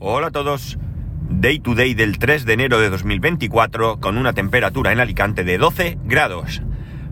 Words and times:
Hola 0.00 0.28
a 0.28 0.30
todos. 0.30 0.78
Day 1.28 1.58
to 1.58 1.74
day 1.74 1.92
del 1.92 2.20
3 2.20 2.44
de 2.44 2.52
enero 2.52 2.78
de 2.78 2.88
2024 2.88 3.98
con 3.98 4.16
una 4.16 4.32
temperatura 4.32 4.92
en 4.92 5.00
Alicante 5.00 5.42
de 5.42 5.58
12 5.58 5.98
grados. 6.04 6.62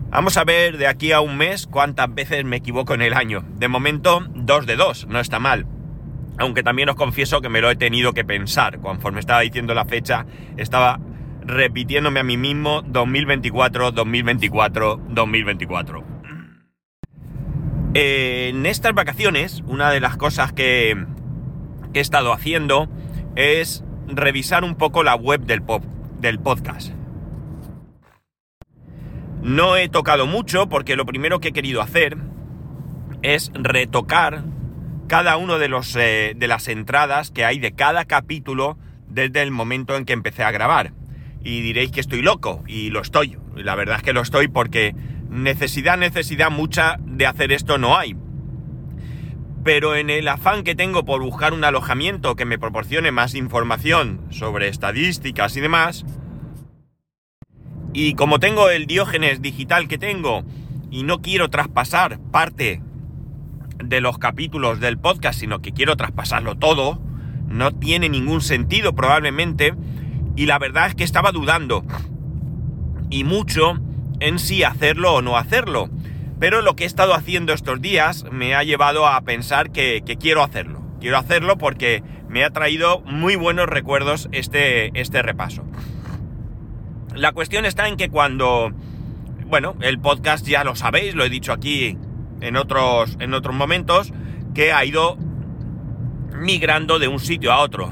Vamos 0.09 0.37
a 0.37 0.45
ver 0.45 0.77
de 0.77 0.87
aquí 0.87 1.11
a 1.11 1.19
un 1.19 1.35
mes 1.35 1.67
cuántas 1.67 2.15
veces 2.15 2.45
me 2.45 2.55
equivoco 2.55 2.93
en 2.93 3.01
el 3.01 3.13
año. 3.13 3.43
De 3.55 3.67
momento, 3.67 4.25
2 4.33 4.65
de 4.65 4.77
2, 4.77 5.07
no 5.09 5.19
está 5.19 5.37
mal. 5.37 5.67
Aunque 6.37 6.63
también 6.63 6.87
os 6.87 6.95
confieso 6.95 7.41
que 7.41 7.49
me 7.49 7.59
lo 7.59 7.69
he 7.69 7.75
tenido 7.75 8.13
que 8.13 8.23
pensar. 8.23 8.79
Conforme 8.79 9.19
estaba 9.19 9.41
diciendo 9.41 9.73
la 9.73 9.83
fecha, 9.83 10.25
estaba 10.55 11.01
repitiéndome 11.41 12.21
a 12.21 12.23
mí 12.23 12.37
mismo 12.37 12.83
2024, 12.83 13.91
2024, 13.91 15.01
2024. 15.09 16.03
En 17.93 18.65
estas 18.65 18.93
vacaciones, 18.93 19.61
una 19.67 19.91
de 19.91 19.99
las 19.99 20.15
cosas 20.15 20.53
que, 20.53 20.95
he 21.97 22.01
estado 22.01 22.33
haciendo 22.33 22.87
es 23.35 23.83
revisar 24.07 24.63
un 24.63 24.75
poco 24.75 25.03
la 25.03 25.15
web 25.15 25.41
del, 25.41 25.61
pop, 25.61 25.83
del 26.19 26.39
podcast. 26.39 26.93
No 29.41 29.77
he 29.77 29.89
tocado 29.89 30.25
mucho 30.25 30.67
porque 30.67 30.95
lo 30.95 31.05
primero 31.05 31.39
que 31.39 31.49
he 31.49 31.53
querido 31.53 31.81
hacer 31.81 32.17
es 33.21 33.51
retocar 33.53 34.43
cada 35.07 35.37
uno 35.37 35.57
de, 35.59 35.69
los, 35.69 35.95
eh, 35.95 36.33
de 36.35 36.47
las 36.47 36.67
entradas 36.67 37.31
que 37.31 37.45
hay 37.45 37.59
de 37.59 37.73
cada 37.73 38.05
capítulo 38.05 38.77
desde 39.07 39.41
el 39.41 39.51
momento 39.51 39.95
en 39.95 40.05
que 40.05 40.13
empecé 40.13 40.43
a 40.43 40.51
grabar. 40.51 40.93
Y 41.43 41.61
diréis 41.61 41.91
que 41.91 42.01
estoy 42.01 42.21
loco, 42.21 42.63
y 42.67 42.89
lo 42.89 43.01
estoy. 43.01 43.37
La 43.55 43.75
verdad 43.75 43.97
es 43.97 44.03
que 44.03 44.11
lo 44.11 44.21
estoy 44.21 44.49
porque 44.49 44.95
necesidad, 45.29 45.97
necesidad 45.97 46.51
mucha 46.51 46.97
de 46.99 47.25
hacer 47.25 47.51
esto 47.51 47.77
no 47.77 47.95
hay 47.95 48.17
pero 49.63 49.95
en 49.95 50.09
el 50.09 50.27
afán 50.27 50.63
que 50.63 50.75
tengo 50.75 51.05
por 51.05 51.21
buscar 51.21 51.53
un 51.53 51.63
alojamiento 51.63 52.35
que 52.35 52.45
me 52.45 52.59
proporcione 52.59 53.11
más 53.11 53.35
información 53.35 54.21
sobre 54.29 54.67
estadísticas 54.67 55.57
y 55.57 55.61
demás, 55.61 56.05
y 57.93 58.13
como 58.13 58.39
tengo 58.39 58.69
el 58.69 58.85
diógenes 58.85 59.41
digital 59.41 59.87
que 59.87 59.97
tengo 59.97 60.43
y 60.91 61.03
no 61.03 61.21
quiero 61.21 61.49
traspasar 61.49 62.19
parte 62.31 62.81
de 63.83 64.01
los 64.01 64.17
capítulos 64.17 64.79
del 64.79 64.97
podcast, 64.97 65.39
sino 65.39 65.61
que 65.61 65.73
quiero 65.73 65.95
traspasarlo 65.95 66.55
todo, 66.55 67.01
no 67.47 67.71
tiene 67.71 68.09
ningún 68.09 68.41
sentido 68.41 68.93
probablemente, 68.93 69.73
y 70.35 70.45
la 70.45 70.59
verdad 70.59 70.87
es 70.87 70.95
que 70.95 71.03
estaba 71.03 71.31
dudando, 71.31 71.83
y 73.09 73.23
mucho 73.23 73.79
en 74.19 74.39
si 74.39 74.63
hacerlo 74.63 75.13
o 75.15 75.21
no 75.21 75.37
hacerlo. 75.37 75.89
Pero 76.39 76.61
lo 76.61 76.75
que 76.75 76.83
he 76.83 76.87
estado 76.87 77.15
haciendo 77.15 77.53
estos 77.53 77.81
días 77.81 78.25
me 78.31 78.53
ha 78.53 78.63
llevado 78.63 79.07
a 79.07 79.19
pensar 79.21 79.71
que, 79.71 80.03
quiero 80.19 80.43
hacerlo. 80.43 80.81
Quiero 80.99 81.17
hacerlo 81.17 81.57
porque 81.57 82.03
me 82.27 82.43
ha 82.43 82.51
traído 82.51 82.99
muy 83.01 83.35
buenos 83.35 83.67
recuerdos 83.67 84.29
este, 84.31 84.99
este 84.99 85.21
repaso. 85.21 85.63
La 87.15 87.31
cuestión 87.31 87.65
está 87.65 87.87
en 87.87 87.97
que 87.97 88.09
cuando, 88.09 88.71
bueno, 89.47 89.75
el 89.81 89.99
podcast 89.99 90.45
ya 90.45 90.63
lo 90.63 90.75
sabéis, 90.75 91.15
lo 91.15 91.25
he 91.25 91.29
dicho 91.29 91.53
aquí 91.53 91.97
en 92.41 92.55
otros, 92.55 93.17
en 93.19 93.33
otros 93.33 93.55
momentos, 93.55 94.13
que 94.53 94.71
ha 94.71 94.85
ido 94.85 95.17
migrando 96.35 96.99
de 96.99 97.07
un 97.07 97.19
sitio 97.19 97.51
a 97.51 97.59
otro. 97.59 97.91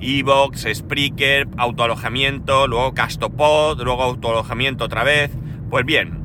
Evox, 0.00 0.66
Spreaker, 0.74 1.48
autoalojamiento, 1.56 2.66
luego 2.66 2.92
Castopod, 2.92 3.80
luego 3.80 4.02
autoalojamiento 4.02 4.84
otra 4.84 5.04
vez. 5.04 5.30
Pues 5.70 5.86
bien, 5.86 6.21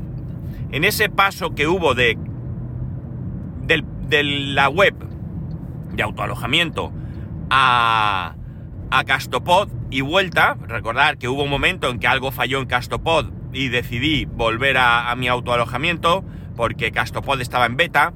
en 0.71 0.83
ese 0.83 1.09
paso 1.09 1.55
que 1.55 1.67
hubo 1.67 1.93
de, 1.93 2.17
de, 3.65 4.23
la 4.23 4.69
web 4.69 4.95
de 5.93 6.03
autoalojamiento 6.03 6.91
a, 7.49 8.35
a 8.91 9.03
Castopod 9.03 9.69
y 9.89 10.01
vuelta, 10.01 10.57
recordar 10.67 11.17
que 11.17 11.27
hubo 11.27 11.43
un 11.43 11.49
momento 11.49 11.89
en 11.89 11.99
que 11.99 12.07
algo 12.07 12.31
falló 12.31 12.59
en 12.59 12.65
Castopod 12.65 13.27
y 13.53 13.69
decidí 13.69 14.25
volver 14.25 14.77
a, 14.77 15.13
mi 15.15 15.27
autoalojamiento 15.27 16.23
porque 16.55 16.91
Castopod 16.91 17.41
estaba 17.41 17.65
en 17.65 17.77
beta. 17.77 18.13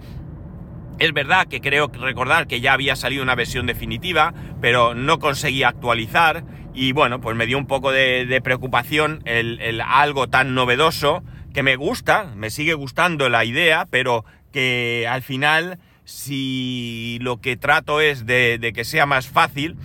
Es 0.99 1.13
verdad 1.13 1.47
que 1.47 1.61
creo 1.61 1.87
recordar 1.87 2.47
que 2.47 2.61
ya 2.61 2.73
había 2.73 2.95
salido 2.95 3.23
una 3.23 3.35
versión 3.35 3.65
definitiva, 3.65 4.33
pero 4.59 4.93
no 4.93 5.19
conseguí 5.19 5.63
actualizar 5.63 6.43
y 6.73 6.91
bueno, 6.91 7.21
pues 7.21 7.35
me 7.35 7.47
dio 7.47 7.57
un 7.57 7.65
poco 7.65 7.91
de, 7.91 8.39
preocupación 8.43 9.21
el, 9.25 9.81
algo 9.81 10.27
tan 10.27 10.53
novedoso 10.53 11.23
que 11.53 11.63
me 11.63 11.75
gusta, 11.75 12.31
me 12.35 12.49
sigue 12.49 12.73
gustando 12.73 13.29
la 13.29 13.45
idea, 13.45 13.87
pero 13.89 14.25
que 14.51 15.07
al 15.09 15.21
final, 15.21 15.79
si 16.03 17.17
lo 17.21 17.41
que 17.41 17.57
trato 17.57 18.01
es 18.01 18.25
de, 18.25 18.71
que 18.73 18.83
sea 18.83 19.05
más 19.05 19.27
fácil, 19.27 19.77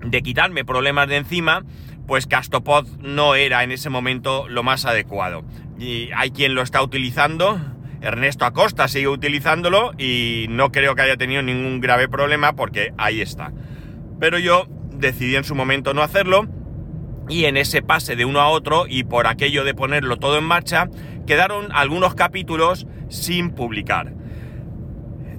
de 0.00 0.22
quitarme 0.22 0.64
problemas 0.64 1.08
de 1.08 1.16
encima, 1.16 1.64
pues 2.06 2.26
Castopod 2.26 2.86
no 2.98 3.34
era 3.34 3.64
en 3.64 3.72
ese 3.72 3.90
momento 3.90 4.48
lo 4.48 4.62
más 4.62 4.84
adecuado. 4.84 5.44
Y 5.78 6.10
hay 6.14 6.30
quien 6.30 6.54
lo 6.54 6.62
está 6.62 6.82
utilizando, 6.82 7.58
Ernesto 8.00 8.44
Acosta 8.44 8.86
sigue 8.88 9.08
utilizándolo 9.08 9.92
y 9.98 10.46
no 10.50 10.70
creo 10.72 10.94
que 10.94 11.02
haya 11.02 11.16
tenido 11.16 11.42
ningún 11.42 11.80
grave 11.80 12.08
problema 12.08 12.54
porque 12.54 12.92
ahí 12.98 13.22
está. 13.22 13.52
Pero 14.20 14.38
yo 14.38 14.66
decidí 14.92 15.36
en 15.36 15.44
su 15.44 15.54
momento 15.54 15.94
no 15.94 16.02
hacerlo 16.02 16.46
y 17.28 17.44
en 17.44 17.56
ese 17.56 17.82
pase 17.82 18.16
de 18.16 18.24
uno 18.24 18.40
a 18.40 18.48
otro 18.48 18.86
y 18.88 19.04
por 19.04 19.26
aquello 19.26 19.64
de 19.64 19.74
ponerlo 19.74 20.16
todo 20.16 20.38
en 20.38 20.44
marcha, 20.44 20.88
quedaron 21.26 21.68
algunos 21.72 22.14
capítulos 22.14 22.86
sin 23.08 23.50
publicar. 23.50 24.12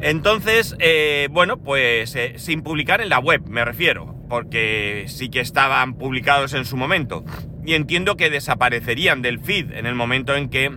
Entonces, 0.01 0.75
eh, 0.79 1.27
bueno, 1.31 1.57
pues 1.57 2.15
eh, 2.15 2.33
sin 2.37 2.61
publicar 2.61 3.01
en 3.01 3.09
la 3.09 3.19
web, 3.19 3.41
me 3.47 3.63
refiero, 3.63 4.15
porque 4.29 5.05
sí 5.07 5.29
que 5.29 5.39
estaban 5.39 5.95
publicados 5.95 6.53
en 6.53 6.65
su 6.65 6.77
momento. 6.77 7.23
Y 7.65 7.73
entiendo 7.73 8.15
que 8.15 8.29
desaparecerían 8.29 9.21
del 9.21 9.39
feed 9.39 9.71
en 9.71 9.85
el 9.85 9.95
momento 9.95 10.35
en 10.35 10.49
que 10.49 10.71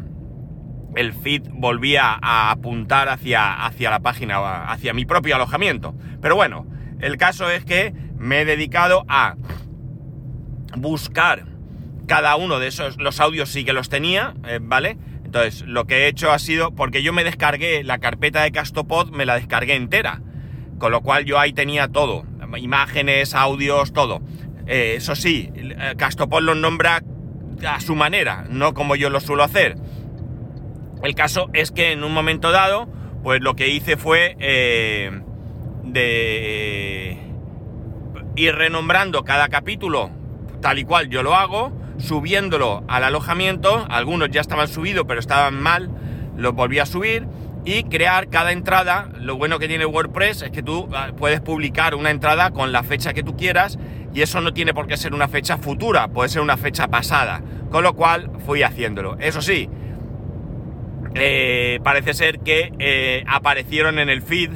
el 0.96 1.12
feed 1.12 1.42
volvía 1.50 2.18
a 2.20 2.50
apuntar 2.50 3.08
hacia, 3.08 3.66
hacia 3.66 3.90
la 3.90 4.00
página, 4.00 4.64
hacia 4.64 4.94
mi 4.94 5.04
propio 5.04 5.36
alojamiento. 5.36 5.94
Pero 6.20 6.34
bueno, 6.34 6.66
el 7.00 7.16
caso 7.16 7.50
es 7.50 7.64
que 7.64 7.92
me 8.16 8.40
he 8.40 8.44
dedicado 8.44 9.04
a 9.08 9.36
buscar 10.76 11.46
cada 12.08 12.36
uno 12.36 12.58
de 12.58 12.66
esos, 12.68 12.96
los 12.96 13.20
audios 13.20 13.50
sí 13.50 13.64
que 13.64 13.72
los 13.72 13.88
tenía, 13.88 14.34
eh, 14.46 14.58
¿vale? 14.60 14.98
Entonces, 15.24 15.62
lo 15.62 15.86
que 15.86 15.98
he 15.98 16.08
hecho 16.08 16.32
ha 16.32 16.38
sido, 16.38 16.74
porque 16.74 17.02
yo 17.02 17.12
me 17.12 17.22
descargué 17.22 17.84
la 17.84 17.98
carpeta 17.98 18.42
de 18.42 18.50
Castopod, 18.50 19.10
me 19.10 19.26
la 19.26 19.34
descargué 19.36 19.74
entera, 19.74 20.22
con 20.78 20.90
lo 20.90 21.02
cual 21.02 21.26
yo 21.26 21.38
ahí 21.38 21.52
tenía 21.52 21.88
todo, 21.88 22.24
imágenes, 22.56 23.34
audios, 23.34 23.92
todo. 23.92 24.22
Eh, 24.66 24.94
eso 24.96 25.14
sí, 25.14 25.50
eh, 25.54 25.94
Castopod 25.96 26.42
los 26.42 26.56
nombra 26.56 27.02
a 27.66 27.80
su 27.80 27.94
manera, 27.94 28.46
no 28.48 28.72
como 28.72 28.96
yo 28.96 29.10
lo 29.10 29.20
suelo 29.20 29.44
hacer. 29.44 29.76
El 31.02 31.14
caso 31.14 31.50
es 31.52 31.70
que 31.70 31.92
en 31.92 32.02
un 32.04 32.14
momento 32.14 32.50
dado, 32.50 32.88
pues 33.22 33.42
lo 33.42 33.54
que 33.54 33.68
hice 33.68 33.96
fue 33.96 34.34
de 35.84 37.18
ir 38.34 38.54
renombrando 38.54 39.24
cada 39.24 39.48
capítulo 39.48 40.10
tal 40.60 40.78
y 40.78 40.84
cual 40.84 41.08
yo 41.08 41.22
lo 41.22 41.34
hago, 41.34 41.72
subiéndolo 41.98 42.84
al 42.88 43.04
alojamiento, 43.04 43.86
algunos 43.90 44.30
ya 44.30 44.40
estaban 44.40 44.68
subidos 44.68 45.04
pero 45.06 45.20
estaban 45.20 45.60
mal, 45.60 45.90
los 46.36 46.54
volví 46.54 46.78
a 46.78 46.86
subir 46.86 47.26
y 47.64 47.84
crear 47.84 48.28
cada 48.28 48.52
entrada. 48.52 49.08
Lo 49.18 49.36
bueno 49.36 49.58
que 49.58 49.68
tiene 49.68 49.84
WordPress 49.84 50.42
es 50.42 50.50
que 50.50 50.62
tú 50.62 50.88
ah, 50.94 51.08
puedes 51.16 51.40
publicar 51.40 51.94
una 51.94 52.10
entrada 52.10 52.50
con 52.50 52.72
la 52.72 52.82
fecha 52.82 53.12
que 53.12 53.22
tú 53.22 53.36
quieras 53.36 53.78
y 54.14 54.22
eso 54.22 54.40
no 54.40 54.54
tiene 54.54 54.72
por 54.72 54.86
qué 54.86 54.96
ser 54.96 55.14
una 55.14 55.28
fecha 55.28 55.58
futura, 55.58 56.08
puede 56.08 56.28
ser 56.28 56.40
una 56.42 56.56
fecha 56.56 56.88
pasada, 56.88 57.42
con 57.70 57.82
lo 57.82 57.94
cual 57.94 58.30
fui 58.46 58.62
haciéndolo. 58.62 59.16
Eso 59.20 59.42
sí, 59.42 59.68
eh, 61.14 61.80
parece 61.82 62.14
ser 62.14 62.40
que 62.40 62.72
eh, 62.78 63.24
aparecieron 63.26 63.98
en 63.98 64.08
el 64.08 64.22
feed 64.22 64.50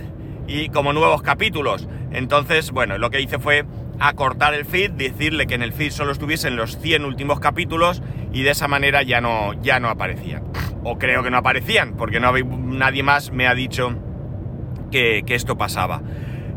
y 0.47 0.69
como 0.69 0.93
nuevos 0.93 1.23
capítulos. 1.23 1.89
Entonces, 2.13 2.71
bueno, 2.71 2.99
lo 2.99 3.11
que 3.11 3.21
hice 3.21 3.39
fue 3.39 3.65
acortar 4.03 4.53
el 4.55 4.65
feed, 4.65 4.91
decirle 4.91 5.47
que 5.47 5.55
en 5.55 5.63
el 5.63 5.73
feed 5.73 5.93
solo 5.93 6.11
estuviesen 6.11 6.57
los 6.57 6.77
100 6.79 7.05
últimos 7.05 7.39
capítulos 7.39 8.03
y 8.33 8.43
de 8.43 8.51
esa 8.51 8.67
manera 8.67 9.03
ya 9.03 9.21
no, 9.21 9.53
ya 9.63 9.79
no 9.79 9.89
aparecían. 9.89 10.43
O 10.83 10.99
creo 10.99 11.23
que 11.23 11.31
no 11.31 11.39
aparecían, 11.39 11.95
porque 11.97 12.19
no 12.19 12.33
nadie 12.33 13.05
más 13.05 13.31
me 13.31 13.47
ha 13.47 13.55
dicho 13.55 13.95
que, 14.91 15.23
esto 15.29 15.57
pasaba. 15.57 16.03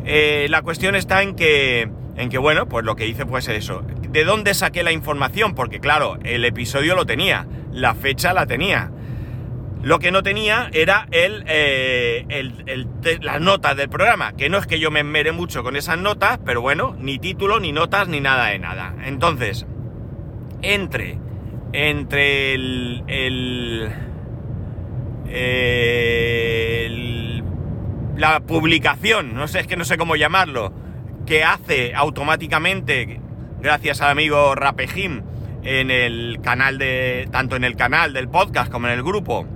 Eh, 0.06 0.48
la 0.50 0.64
cuestión 0.64 0.96
está 0.96 1.22
en 1.22 1.36
que, 1.36 1.88
en 2.18 2.30
que, 2.30 2.40
bueno, 2.40 2.68
pues 2.68 2.84
lo 2.84 2.96
que 2.96 3.08
hice 3.08 3.26
fue 3.26 3.40
eso. 3.40 3.84
¿De 4.10 4.24
dónde 4.24 4.56
saqué 4.56 4.84
la 4.84 4.92
información? 4.92 5.54
Porque 5.54 5.80
claro, 5.80 6.18
el 6.24 6.46
episodio 6.46 6.96
lo 6.96 7.06
tenía, 7.06 7.46
la 7.72 7.94
fecha 7.94 8.34
la 8.34 8.48
tenía. 8.48 8.92
Lo 9.86 10.00
que 10.00 10.12
no 10.12 10.24
tenía 10.24 10.72
era 10.74 11.08
el, 11.12 11.44
eh, 11.46 12.26
las 13.22 13.40
notas 13.40 13.78
del 13.78 13.88
programa, 13.88 14.34
que 14.34 14.50
no 14.50 14.58
es 14.58 14.66
que 14.66 14.80
yo 14.80 14.90
me 14.90 15.04
mere 15.04 15.32
mucho 15.32 15.62
con 15.62 15.76
esas 15.76 16.00
notas, 16.00 16.40
pero 16.44 16.60
bueno, 16.60 16.96
ni 16.98 17.20
título, 17.20 17.60
ni 17.60 17.72
notas, 17.72 18.08
ni 18.08 18.20
nada 18.20 18.48
de 18.48 18.58
nada. 18.58 18.96
Entonces, 19.04 19.68
entre, 20.64 21.20
entre 21.72 22.56
el, 22.56 23.04
el, 23.08 23.94
la 28.18 28.40
publicación, 28.40 29.36
no 29.36 29.48
sé, 29.48 29.60
es 29.60 29.68
que 29.68 29.78
no 29.78 29.86
sé 29.86 29.98
cómo 29.98 30.16
llamarlo, 30.16 30.74
que 31.28 31.44
hace 31.44 31.94
automáticamente, 31.94 33.22
gracias 33.62 34.02
al 34.02 34.10
amigo 34.10 34.56
Rapejim, 34.56 35.22
en 35.62 35.92
el 35.92 36.40
canal 36.42 36.80
de. 36.80 37.28
tanto 37.32 37.56
en 37.56 37.64
el 37.64 37.76
canal 37.76 38.14
del 38.14 38.30
podcast 38.30 38.72
como 38.72 38.88
en 38.88 38.94
el 38.94 39.04
grupo, 39.04 39.48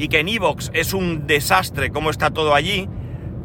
y 0.00 0.08
que 0.08 0.20
en 0.20 0.28
Evox 0.28 0.70
es 0.72 0.94
un 0.94 1.26
desastre 1.26 1.90
como 1.90 2.08
está 2.08 2.30
todo 2.30 2.54
allí, 2.54 2.88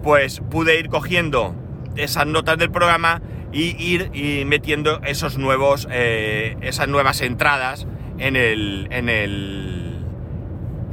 pues 0.04 0.42
pude 0.50 0.80
ir 0.80 0.88
cogiendo 0.88 1.54
esas 1.98 2.26
notas 2.26 2.58
del 2.58 2.72
programa 2.72 3.22
y 3.52 3.76
ir 3.78 4.10
y 4.14 4.46
metiendo 4.46 5.02
esos 5.04 5.38
nuevos, 5.38 5.86
eh, 5.92 6.56
esas 6.62 6.88
nuevas 6.88 7.20
entradas 7.20 7.88
en 8.20 8.38
el, 8.38 8.88
en 8.90 9.10
el, 9.10 9.98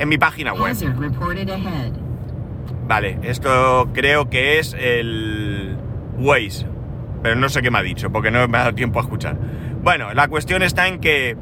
en 0.00 0.08
mi 0.08 0.18
página 0.18 0.52
web. 0.52 0.74
Vale, 2.88 3.20
esto 3.22 3.88
creo 3.94 4.28
que 4.30 4.58
es 4.58 4.74
el 4.76 5.76
Waze, 6.18 6.66
pero 7.22 7.36
no 7.36 7.48
sé 7.48 7.62
qué 7.62 7.70
me 7.70 7.78
ha 7.78 7.82
dicho 7.82 8.10
porque 8.10 8.32
no 8.32 8.48
me 8.48 8.58
ha 8.58 8.62
dado 8.62 8.74
tiempo 8.74 8.98
a 8.98 9.02
escuchar. 9.02 9.38
Bueno, 9.80 10.12
la 10.12 10.26
cuestión 10.26 10.62
está 10.62 10.88
en 10.88 10.98
que 10.98 11.36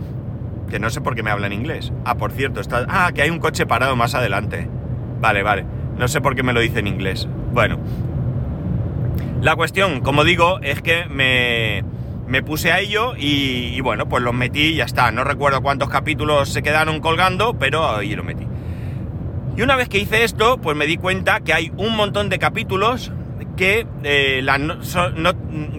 que 0.71 0.79
no 0.79 0.89
sé 0.89 1.03
por 1.03 1.15
qué 1.15 1.23
me 1.23 1.31
habla 1.31 1.49
en 1.49 1.53
inglés. 1.53 1.93
Ah, 2.05 2.17
por 2.17 2.33
cierto, 2.33 2.61
está 2.61 2.87
ah, 2.89 3.11
que 3.15 3.23
hay 3.23 3.31
un 3.31 3.39
coche 3.39 3.67
parado 3.67 3.97
más 3.97 4.15
adelante. 4.15 4.69
Vale, 5.21 5.43
vale. 5.43 5.67
No 5.99 6.09
sé 6.09 6.23
por 6.23 6.35
qué 6.35 6.43
me 6.43 6.55
lo 6.55 6.61
dice 6.61 6.79
en 6.79 6.87
inglés. 6.87 7.29
Bueno, 7.53 7.79
la 9.43 9.57
cuestión, 9.57 10.01
como 10.01 10.25
digo, 10.25 10.61
es 10.63 10.81
que 10.81 11.05
me, 11.07 11.85
me 12.27 12.43
puse 12.43 12.73
a 12.73 12.81
ello 12.81 13.15
y, 13.17 13.81
bueno, 13.81 14.09
pues 14.09 14.23
los 14.23 14.33
metí 14.33 14.61
y 14.61 14.75
ya 14.77 14.85
está. 14.85 15.11
No 15.11 15.25
recuerdo 15.25 15.61
cuántos 15.63 15.91
capítulos 15.91 16.51
se 16.51 16.63
quedaron 16.63 17.01
colgando, 17.01 17.59
pero 17.59 17.97
ahí 17.97 18.15
lo 18.15 18.23
metí. 18.23 18.47
Y 19.57 19.63
una 19.63 19.77
vez 19.77 19.89
que 19.89 19.99
hice 19.99 20.25
esto, 20.25 20.59
pues 20.59 20.77
me 20.77 20.87
di 20.87 20.97
cuenta 20.97 21.41
que 21.41 21.53
hay 21.53 21.73
un 21.77 21.97
montón 21.97 22.29
de 22.29 22.39
capítulos 22.39 23.13
que 23.57 23.87
eh, 24.05 24.47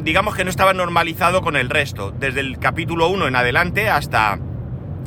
digamos 0.04 0.36
que 0.36 0.44
no 0.44 0.50
estaba 0.50 0.74
normalizado 0.74 1.42
con 1.42 1.56
el 1.56 1.70
resto. 1.70 2.12
Desde 2.12 2.42
el 2.42 2.60
capítulo 2.60 3.08
1 3.08 3.28
en 3.28 3.36
adelante 3.36 3.90
hasta 3.90 4.38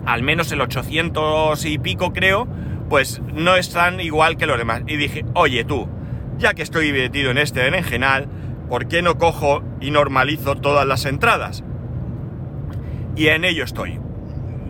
al 0.06 0.22
menos 0.22 0.50
el 0.52 0.60
800 0.60 1.64
y 1.64 1.78
pico 1.78 2.12
creo, 2.12 2.46
pues 2.88 3.20
no 3.32 3.56
están 3.56 4.00
igual 4.00 4.36
que 4.36 4.46
los 4.46 4.58
demás. 4.58 4.82
Y 4.86 4.96
dije, 4.96 5.24
oye 5.34 5.64
tú, 5.64 5.88
ya 6.38 6.54
que 6.54 6.62
estoy 6.62 6.92
metido 6.92 7.30
en 7.30 7.38
este 7.38 7.60
berenjenal, 7.60 8.28
¿por 8.68 8.88
qué 8.88 9.02
no 9.02 9.18
cojo 9.18 9.62
y 9.80 9.90
normalizo 9.90 10.56
todas 10.56 10.86
las 10.86 11.04
entradas? 11.04 11.64
Y 13.16 13.28
en 13.28 13.44
ello 13.44 13.64
estoy. 13.64 13.98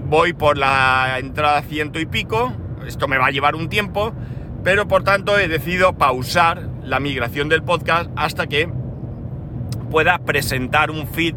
Voy 0.07 0.33
por 0.33 0.59
la 0.59 1.19
entrada 1.19 1.63
ciento 1.63 1.99
y 1.99 2.07
pico, 2.07 2.53
esto 2.87 3.09
me 3.09 3.19
va 3.19 3.27
a 3.27 3.31
llevar 3.31 3.55
un 3.55 3.69
tiempo, 3.69 4.13
pero 4.63 4.87
por 4.87 5.03
tanto 5.03 5.39
he 5.39 5.49
decidido 5.49 5.95
pausar 5.95 6.69
la 6.83 7.01
migración 7.01 7.49
del 7.49 7.63
podcast 7.63 8.11
hasta 8.17 8.47
que 8.47 8.69
pueda 9.91 10.19
presentar 10.19 10.91
un 10.91 11.07
feed 11.07 11.35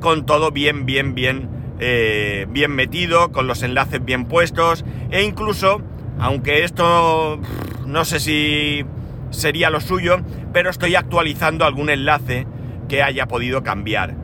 con 0.00 0.26
todo 0.26 0.50
bien, 0.50 0.84
bien, 0.84 1.14
bien, 1.14 1.48
eh, 1.80 2.46
bien 2.50 2.72
metido, 2.72 3.32
con 3.32 3.46
los 3.46 3.62
enlaces 3.62 4.04
bien 4.04 4.26
puestos 4.26 4.84
e 5.10 5.22
incluso, 5.22 5.80
aunque 6.18 6.64
esto 6.64 7.40
no 7.86 8.04
sé 8.04 8.20
si 8.20 8.84
sería 9.30 9.70
lo 9.70 9.80
suyo, 9.80 10.18
pero 10.52 10.70
estoy 10.70 10.94
actualizando 10.94 11.64
algún 11.64 11.90
enlace 11.90 12.46
que 12.88 13.02
haya 13.02 13.26
podido 13.26 13.62
cambiar. 13.62 14.14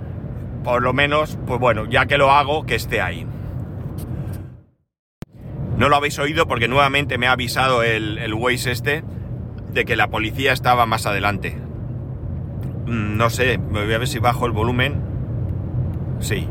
Por 0.62 0.82
lo 0.82 0.92
menos, 0.92 1.38
pues 1.46 1.58
bueno, 1.58 1.86
ya 1.86 2.06
que 2.06 2.18
lo 2.18 2.30
hago, 2.30 2.66
que 2.66 2.74
esté 2.74 3.00
ahí. 3.00 3.26
No 5.78 5.88
lo 5.88 5.96
habéis 5.96 6.18
oído 6.18 6.46
porque 6.46 6.68
nuevamente 6.68 7.18
me 7.18 7.26
ha 7.26 7.32
avisado 7.32 7.82
el, 7.82 8.18
el 8.18 8.34
Waze 8.34 8.72
este 8.72 9.04
de 9.72 9.84
que 9.84 9.96
la 9.96 10.08
policía 10.08 10.52
estaba 10.52 10.86
más 10.86 11.06
adelante. 11.06 11.56
Mm, 12.86 13.16
no 13.16 13.30
sé, 13.30 13.58
voy 13.58 13.92
a 13.92 13.98
ver 13.98 14.08
si 14.08 14.18
bajo 14.18 14.46
el 14.46 14.52
volumen. 14.52 15.02
Sí. 16.18 16.48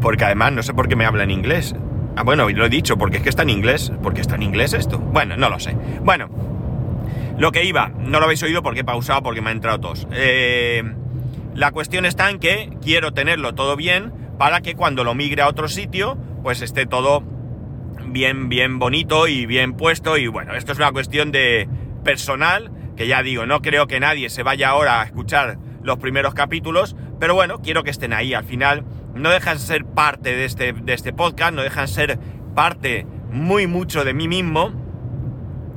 Porque 0.00 0.24
además 0.24 0.52
no 0.52 0.62
sé 0.62 0.74
por 0.74 0.88
qué 0.88 0.96
me 0.96 1.06
habla 1.06 1.24
en 1.24 1.30
inglés. 1.30 1.74
Ah, 2.16 2.22
bueno, 2.24 2.48
lo 2.48 2.66
he 2.66 2.68
dicho, 2.68 2.98
porque 2.98 3.18
es 3.18 3.22
que 3.22 3.28
está 3.28 3.42
en 3.42 3.50
inglés. 3.50 3.92
¿Por 4.02 4.18
está 4.18 4.34
en 4.34 4.42
inglés 4.42 4.72
esto? 4.72 4.98
Bueno, 4.98 5.36
no 5.36 5.48
lo 5.48 5.60
sé. 5.60 5.76
Bueno, 6.02 6.28
lo 7.38 7.52
que 7.52 7.64
iba, 7.64 7.88
no 7.88 8.18
lo 8.18 8.24
habéis 8.24 8.42
oído 8.42 8.62
porque 8.62 8.80
he 8.80 8.84
pausado 8.84 9.22
porque 9.22 9.40
me 9.40 9.50
ha 9.50 9.52
entrado 9.52 9.78
tos. 9.78 10.08
Eh, 10.12 10.82
la 11.54 11.70
cuestión 11.70 12.04
está 12.04 12.30
en 12.30 12.40
que 12.40 12.70
quiero 12.82 13.12
tenerlo 13.12 13.54
todo 13.54 13.76
bien 13.76 14.12
para 14.38 14.60
que 14.60 14.74
cuando 14.74 15.04
lo 15.04 15.14
migre 15.14 15.42
a 15.42 15.48
otro 15.48 15.68
sitio, 15.68 16.18
pues 16.42 16.62
esté 16.62 16.86
todo 16.86 17.22
bien, 18.06 18.48
bien 18.48 18.78
bonito 18.78 19.28
y 19.28 19.46
bien 19.46 19.74
puesto. 19.74 20.16
Y 20.16 20.26
bueno, 20.26 20.54
esto 20.54 20.72
es 20.72 20.78
una 20.78 20.92
cuestión 20.92 21.30
de 21.30 21.68
personal, 22.02 22.72
que 22.96 23.06
ya 23.06 23.22
digo, 23.22 23.46
no 23.46 23.62
creo 23.62 23.86
que 23.86 24.00
nadie 24.00 24.30
se 24.30 24.42
vaya 24.42 24.70
ahora 24.70 25.00
a 25.00 25.04
escuchar 25.04 25.58
los 25.82 25.98
primeros 25.98 26.34
capítulos, 26.34 26.96
pero 27.20 27.34
bueno, 27.34 27.60
quiero 27.62 27.84
que 27.84 27.90
estén 27.90 28.12
ahí. 28.12 28.34
Al 28.34 28.44
final, 28.44 28.84
no 29.18 29.30
dejan 29.30 29.58
ser 29.58 29.84
parte 29.84 30.34
de 30.34 30.44
este, 30.44 30.72
de 30.72 30.94
este 30.94 31.12
podcast, 31.12 31.52
no 31.52 31.62
dejan 31.62 31.88
ser 31.88 32.18
parte 32.54 33.06
muy 33.30 33.66
mucho 33.66 34.04
de 34.04 34.14
mí 34.14 34.28
mismo 34.28 34.72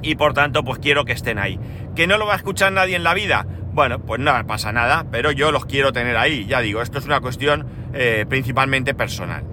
y 0.01 0.15
por 0.15 0.33
tanto 0.33 0.63
pues 0.63 0.79
quiero 0.79 1.05
que 1.05 1.13
estén 1.13 1.39
ahí. 1.39 1.59
¿Que 1.95 2.07
no 2.07 2.17
lo 2.17 2.25
va 2.25 2.33
a 2.33 2.37
escuchar 2.37 2.71
nadie 2.71 2.95
en 2.95 3.03
la 3.03 3.13
vida? 3.13 3.45
Bueno, 3.73 3.99
pues 3.99 4.19
no 4.19 4.31
pasa 4.47 4.71
nada, 4.71 5.05
pero 5.11 5.31
yo 5.31 5.51
los 5.51 5.65
quiero 5.65 5.93
tener 5.93 6.17
ahí, 6.17 6.45
ya 6.45 6.59
digo, 6.61 6.81
esto 6.81 6.99
es 6.99 7.05
una 7.05 7.21
cuestión 7.21 7.67
eh, 7.93 8.25
principalmente 8.27 8.93
personal. 8.93 9.43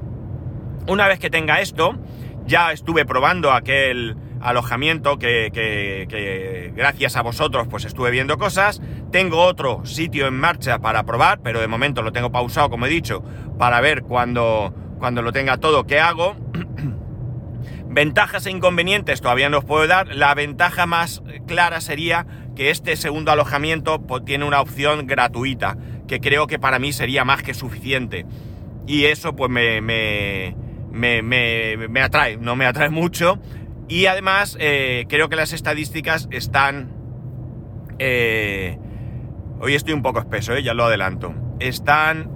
Una 0.87 1.06
vez 1.06 1.19
que 1.19 1.31
tenga 1.31 1.61
esto, 1.61 1.99
ya 2.46 2.73
estuve 2.73 3.05
probando 3.05 3.52
aquel 3.52 4.17
alojamiento 4.40 5.19
que, 5.19 6.73
gracias 6.75 7.17
a 7.17 7.23
vosotros 7.23 7.69
pues 7.69 7.85
estuve 7.85 8.11
viendo 8.11 8.38
cosas. 8.38 8.81
Tengo 9.11 9.43
otro 9.43 9.85
sitio 9.85 10.26
en 10.26 10.38
marcha 10.38 10.79
para 10.79 11.05
probar, 11.05 11.40
pero 11.43 11.61
de 11.61 11.69
momento 11.69 12.02
lo 12.02 12.12
tengo 12.12 12.31
pausado, 12.31 12.70
como 12.70 12.87
he 12.87 12.88
dicho, 12.88 13.23
para 13.58 13.81
ver 13.81 14.02
cuando, 14.02 14.75
cuando 14.99 15.23
lo 15.23 15.32
tenga 15.32 15.58
todo 15.58 15.87
qué 15.87 16.00
hago. 16.00 16.37
Ventajas 17.90 18.46
e 18.46 18.50
inconvenientes 18.50 19.20
todavía 19.20 19.49
no 19.49 19.58
os 19.58 19.64
puedo 19.64 19.87
dar. 19.87 20.14
La 20.14 20.35
ventaja 20.35 20.87
más 20.87 21.23
clara 21.46 21.81
sería 21.81 22.26
que 22.55 22.70
este 22.70 22.96
segundo 22.96 23.32
alojamiento 23.32 24.02
pues, 24.02 24.25
tiene 24.25 24.44
una 24.44 24.61
opción 24.61 25.06
gratuita, 25.06 25.79
que 26.06 26.20
creo 26.20 26.46
que 26.46 26.58
para 26.58 26.79
mí 26.79 26.93
sería 26.93 27.25
más 27.25 27.43
que 27.43 27.55
suficiente. 27.55 28.26
Y 28.87 29.05
eso 29.05 29.37
pues 29.37 29.50
me, 29.50 29.81
me, 29.81 30.55
me, 30.93 32.01
atrae, 32.01 32.36
no 32.36 32.56
me 32.56 32.67
atrae 32.67 32.91
mucho. 32.91 33.39
Y 33.89 34.07
además 34.07 34.57
eh, 34.61 35.07
creo 35.09 35.29
que 35.29 35.37
las 35.37 35.53
estadísticas 35.53 36.29
están... 36.31 36.93
Eh, 37.99 38.79
hoy 39.61 39.75
estoy 39.75 39.95
un 39.95 40.03
poco 40.03 40.21
espeso, 40.21 40.55
eh, 40.55 40.63
ya 40.63 40.75
lo 40.75 40.85
adelanto. 40.85 41.35
Están... 41.59 42.35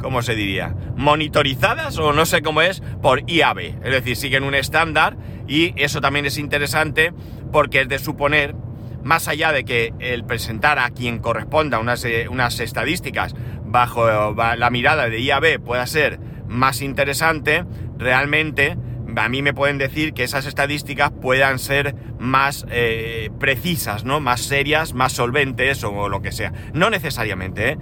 ¿cómo 0.00 0.20
se 0.20 0.34
diría? 0.34 0.74
Monitorizadas 0.96 1.96
o 1.96 2.12
no 2.12 2.26
sé 2.26 2.42
cómo 2.42 2.60
es 2.60 2.82
por 3.00 3.22
IAB. 3.26 3.58
Es 3.58 3.90
decir, 3.90 4.16
siguen 4.16 4.44
un 4.44 4.54
estándar 4.54 5.16
y 5.48 5.72
eso 5.82 6.02
también 6.02 6.26
es 6.26 6.36
interesante 6.36 7.14
porque 7.50 7.80
es 7.80 7.88
de 7.88 7.98
suponer, 7.98 8.54
más 9.02 9.28
allá 9.28 9.50
de 9.50 9.64
que 9.64 9.94
el 10.00 10.24
presentar 10.24 10.78
a 10.78 10.90
quien 10.90 11.20
corresponda 11.20 11.78
unas, 11.78 12.06
unas 12.28 12.60
estadísticas 12.60 13.34
bajo 13.64 14.34
la 14.34 14.70
mirada 14.70 15.08
de 15.08 15.20
IAB 15.22 15.58
pueda 15.60 15.86
ser 15.86 16.20
más 16.48 16.82
interesante, 16.82 17.64
realmente 17.98 18.76
a 19.16 19.28
mí 19.28 19.42
me 19.42 19.54
pueden 19.54 19.78
decir 19.78 20.12
que 20.12 20.24
esas 20.24 20.46
estadísticas 20.46 21.10
puedan 21.10 21.58
ser 21.58 21.94
más 22.18 22.66
eh, 22.70 23.30
precisas, 23.38 24.04
¿no? 24.04 24.20
Más 24.20 24.42
serias, 24.42 24.94
más 24.94 25.12
solventes 25.12 25.84
o 25.84 26.08
lo 26.08 26.22
que 26.22 26.32
sea. 26.32 26.52
No 26.72 26.90
necesariamente, 26.90 27.70
¿eh? 27.70 27.78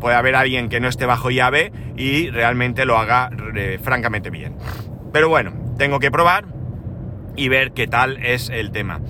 Puede 0.00 0.16
haber 0.16 0.34
alguien 0.34 0.68
que 0.68 0.80
no 0.80 0.88
esté 0.88 1.06
bajo 1.06 1.30
llave 1.30 1.72
y 1.96 2.30
realmente 2.30 2.84
lo 2.84 2.98
haga 2.98 3.30
eh, 3.54 3.78
francamente 3.82 4.30
bien. 4.30 4.56
Pero 5.12 5.28
bueno, 5.28 5.52
tengo 5.78 5.98
que 5.98 6.10
probar 6.10 6.46
y 7.36 7.48
ver 7.48 7.72
qué 7.72 7.86
tal 7.86 8.24
es 8.24 8.48
el 8.48 8.70
tema. 8.70 9.00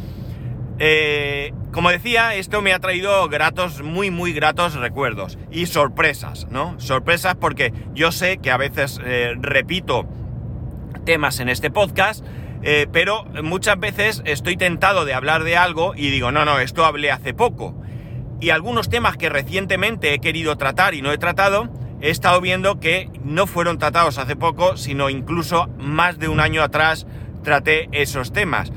Eh, 0.79 1.53
como 1.73 1.91
decía, 1.91 2.35
esto 2.35 2.61
me 2.61 2.73
ha 2.73 2.81
traído 2.81 3.29
gratos, 3.29 3.83
muy, 3.83 4.11
muy 4.11 4.33
gratos 4.33 4.75
recuerdos 4.75 5.39
y 5.51 5.67
sorpresas, 5.67 6.49
¿no? 6.51 6.79
Sorpresas 6.81 7.37
porque 7.37 7.73
yo 7.95 8.11
sé 8.13 8.39
que 8.39 8.51
a 8.51 8.57
veces 8.57 9.01
repito 9.41 10.07
temas 11.05 11.41
en 11.41 11.49
este 11.49 11.71
podcast, 11.71 12.25
eh, 12.63 12.87
pero 12.93 13.25
muchas 13.43 13.79
veces 13.79 14.23
estoy 14.25 14.57
tentado 14.57 15.05
de 15.05 15.15
hablar 15.15 15.45
de 15.45 15.57
algo 15.57 15.95
y 15.97 16.11
digo, 16.11 16.31
no, 16.33 16.45
no, 16.45 16.59
esto 16.61 16.85
hablé 16.85 17.11
hace 17.11 17.35
poco. 17.35 17.75
Y 18.41 18.51
algunos 18.51 18.89
temas 18.89 19.17
que 19.17 19.29
recientemente 19.29 20.15
he 20.15 20.19
querido 20.19 20.57
tratar 20.57 20.95
y 20.95 21.03
no 21.03 21.13
he 21.13 21.19
tratado, 21.19 21.69
he 22.01 22.11
estado 22.11 22.41
viendo 22.41 22.81
que 22.81 23.09
no 23.25 23.47
fueron 23.47 23.79
tratados 23.79 24.19
hace 24.19 24.35
poco, 24.37 24.77
sino 24.77 25.11
incluso 25.11 25.69
más 25.79 26.19
de 26.19 26.29
un 26.29 26.41
año 26.41 26.63
atrás 26.63 27.07
traté 27.45 27.89
esos 27.93 28.33
temas. 28.33 28.73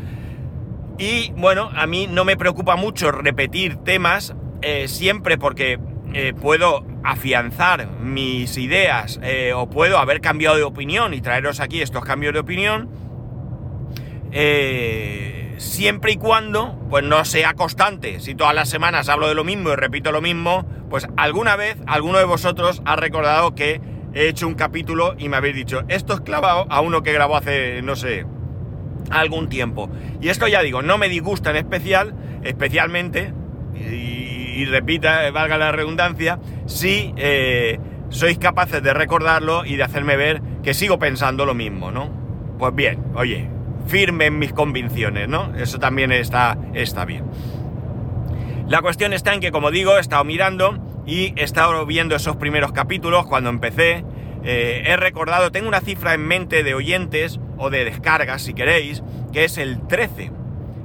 Y 0.98 1.32
bueno, 1.36 1.70
a 1.76 1.88
mí 1.88 2.08
no 2.08 2.24
me 2.24 2.38
preocupa 2.38 2.76
mucho 2.76 3.12
repetir 3.12 3.78
temas 3.78 4.36
eh, 4.62 4.88
siempre 4.88 5.38
porque 5.38 5.80
eh, 6.14 6.34
puedo 6.40 6.86
afianzar 7.06 7.88
mis 8.02 8.58
ideas 8.58 9.20
eh, 9.24 9.54
o 9.54 9.70
puedo 9.70 10.00
haber 10.00 10.22
cambiado 10.22 10.58
de 10.58 10.64
opinión 10.64 11.14
y 11.14 11.22
traeros 11.22 11.60
aquí 11.60 11.82
estos 11.82 12.04
cambios 12.04 12.34
de 12.34 12.40
opinión, 12.40 12.90
eh, 14.32 15.56
siempre 15.58 16.14
y 16.14 16.18
cuando 16.18 16.80
pues 16.90 17.04
no 17.04 17.24
sea 17.24 17.54
constante. 17.54 18.20
Si 18.20 18.36
todas 18.36 18.56
las 18.56 18.70
semanas 18.70 19.08
hablo 19.08 19.28
de 19.28 19.36
lo 19.36 19.44
mismo 19.44 19.70
y 19.70 19.76
repito 19.76 20.12
lo 20.12 20.22
mismo, 20.22 20.66
pues 20.90 21.08
alguna 21.16 21.56
vez 21.56 21.78
alguno 21.86 22.18
de 22.18 22.26
vosotros 22.26 22.82
ha 22.86 22.96
recordado 22.96 23.54
que 23.54 23.80
he 24.14 24.28
hecho 24.28 24.48
un 24.48 24.56
capítulo 24.56 25.16
y 25.18 25.30
me 25.30 25.38
habéis 25.38 25.56
dicho, 25.56 25.84
esto 25.88 26.14
es 26.14 26.22
clavado 26.22 26.66
a 26.70 26.82
uno 26.82 27.04
que 27.04 27.14
grabó 27.14 27.38
hace, 27.38 27.82
no 27.84 27.96
sé, 27.96 28.26
algún 29.12 29.48
tiempo. 29.50 29.90
Y 30.22 30.30
esto 30.30 30.48
ya 30.48 30.62
digo, 30.62 30.82
no 30.82 30.98
me 30.98 31.10
disgusta 31.10 31.52
en 31.52 31.58
especial, 31.58 32.16
especialmente, 32.44 33.34
y, 33.76 34.66
repita, 34.66 35.30
valga 35.32 35.58
la 35.58 35.72
redundancia, 35.72 36.40
si 36.66 37.14
eh, 37.18 37.80
sois 38.10 38.38
capaces 38.38 38.82
de 38.82 38.94
recordarlo 38.94 39.66
y 39.66 39.76
de 39.76 39.84
hacerme 39.84 40.16
ver 40.16 40.42
que 40.64 40.74
sigo 40.74 41.00
pensando 41.00 41.46
lo 41.46 41.54
mismo, 41.54 41.92
¿no? 41.92 42.10
Pues 42.58 42.74
bien, 42.74 43.04
oye, 43.16 43.50
firme 43.88 44.26
en 44.26 44.40
mis 44.40 44.54
convicciones, 44.54 45.28
¿no? 45.28 45.56
Eso 45.56 45.80
también 45.80 46.12
está, 46.12 46.58
está 46.74 47.06
bien. 47.06 47.26
La 48.68 48.82
cuestión 48.82 49.14
está 49.14 49.34
en 49.34 49.42
que, 49.42 49.52
como 49.52 49.70
digo, 49.70 49.98
he 49.98 50.00
estado 50.00 50.24
mirando 50.24 50.80
y 51.06 51.34
he 51.40 51.44
estado 51.44 51.86
viendo 51.86 52.16
esos 52.16 52.36
primeros 52.38 52.72
capítulos 52.72 53.28
cuando 53.28 53.50
empecé. 53.50 54.04
Eh, 54.44 54.84
he 54.86 54.98
recordado, 54.98 55.52
tengo 55.52 55.68
una 55.68 55.82
cifra 55.82 56.14
en 56.14 56.26
mente 56.26 56.64
de 56.64 56.74
oyentes 56.74 57.40
o 57.58 57.70
de 57.70 57.86
descargas, 57.86 58.42
si 58.42 58.54
queréis, 58.54 59.04
que 59.32 59.44
es 59.44 59.58
el 59.58 59.86
13. 59.88 60.32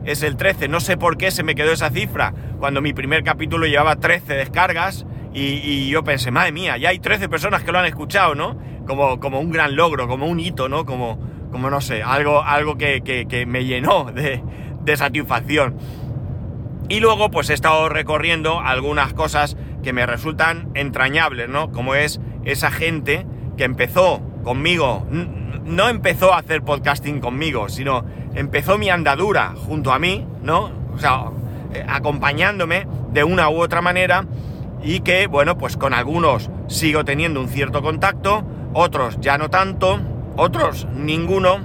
Es 0.05 0.23
el 0.23 0.37
13, 0.37 0.69
no 0.69 0.81
sé 0.81 0.97
por 0.97 1.17
qué 1.17 1.31
se 1.31 1.43
me 1.43 1.55
quedó 1.55 1.73
esa 1.73 1.91
cifra 1.91 2.33
cuando 2.59 2.81
mi 2.81 2.93
primer 2.93 3.23
capítulo 3.23 3.67
llevaba 3.67 3.97
13 3.97 4.35
descargas 4.35 5.07
y, 5.33 5.89
yo 5.89 6.03
pensé, 6.03 6.31
madre 6.31 6.53
mía, 6.53 6.77
ya 6.77 6.89
hay 6.89 6.99
13 6.99 7.29
personas 7.29 7.63
que 7.63 7.73
lo 7.73 7.79
han 7.79 7.87
escuchado, 7.87 8.35
¿no? 8.35 8.57
Como, 8.87 9.21
como 9.21 9.41
un 9.41 9.51
gran 9.51 9.77
logro, 9.77 10.09
como 10.09 10.27
un 10.27 10.41
hito, 10.41 10.69
¿no? 10.69 10.85
Como, 10.85 11.19
como 11.51 11.71
no 11.71 11.81
sé, 11.81 12.03
algo, 12.03 12.43
algo 12.43 12.77
que, 12.77 13.45
me 13.47 13.65
llenó 13.65 14.11
de, 14.13 14.43
satisfacción. 14.97 15.77
Y 16.89 16.99
luego 16.99 17.31
pues 17.31 17.49
he 17.51 17.55
estado 17.55 17.89
recorriendo 17.89 18.59
algunas 18.59 19.13
cosas 19.13 19.57
que 19.85 19.93
me 19.93 20.05
resultan 20.05 20.71
entrañables, 20.75 21.49
¿no? 21.49 21.71
Como 21.71 21.95
es 21.95 22.21
esa 22.45 22.73
gente 22.73 23.25
que 23.57 23.63
empezó 23.63 24.21
conmigo, 24.43 25.07
no 25.65 25.89
empezó 25.89 26.35
a 26.35 26.39
hacer 26.39 26.63
podcasting 26.63 27.21
conmigo, 27.21 27.69
sino 27.69 28.05
empezó 28.35 28.79
mi 28.79 28.91
andadura 28.91 29.55
junto 29.55 29.93
a 29.93 30.01
mí, 30.01 30.27
¿no? 30.43 30.73
O 30.93 30.99
sea, 30.99 31.27
eh, 31.73 31.85
acompañándome 31.89 32.89
de 33.13 33.23
una 33.23 33.49
u 33.49 33.61
otra 33.61 33.81
manera 33.81 34.25
y 34.83 35.01
que, 35.01 35.27
bueno, 35.27 35.59
pues 35.59 35.77
con 35.77 35.95
algunos 35.95 36.51
sigo 36.69 37.05
teniendo 37.05 37.41
un 37.41 37.49
cierto 37.49 37.83
contacto, 37.83 38.45
otros 38.73 39.19
ya 39.21 39.39
no 39.39 39.51
tanto, 39.51 40.01
otros 40.37 40.87
ninguno, 40.95 41.61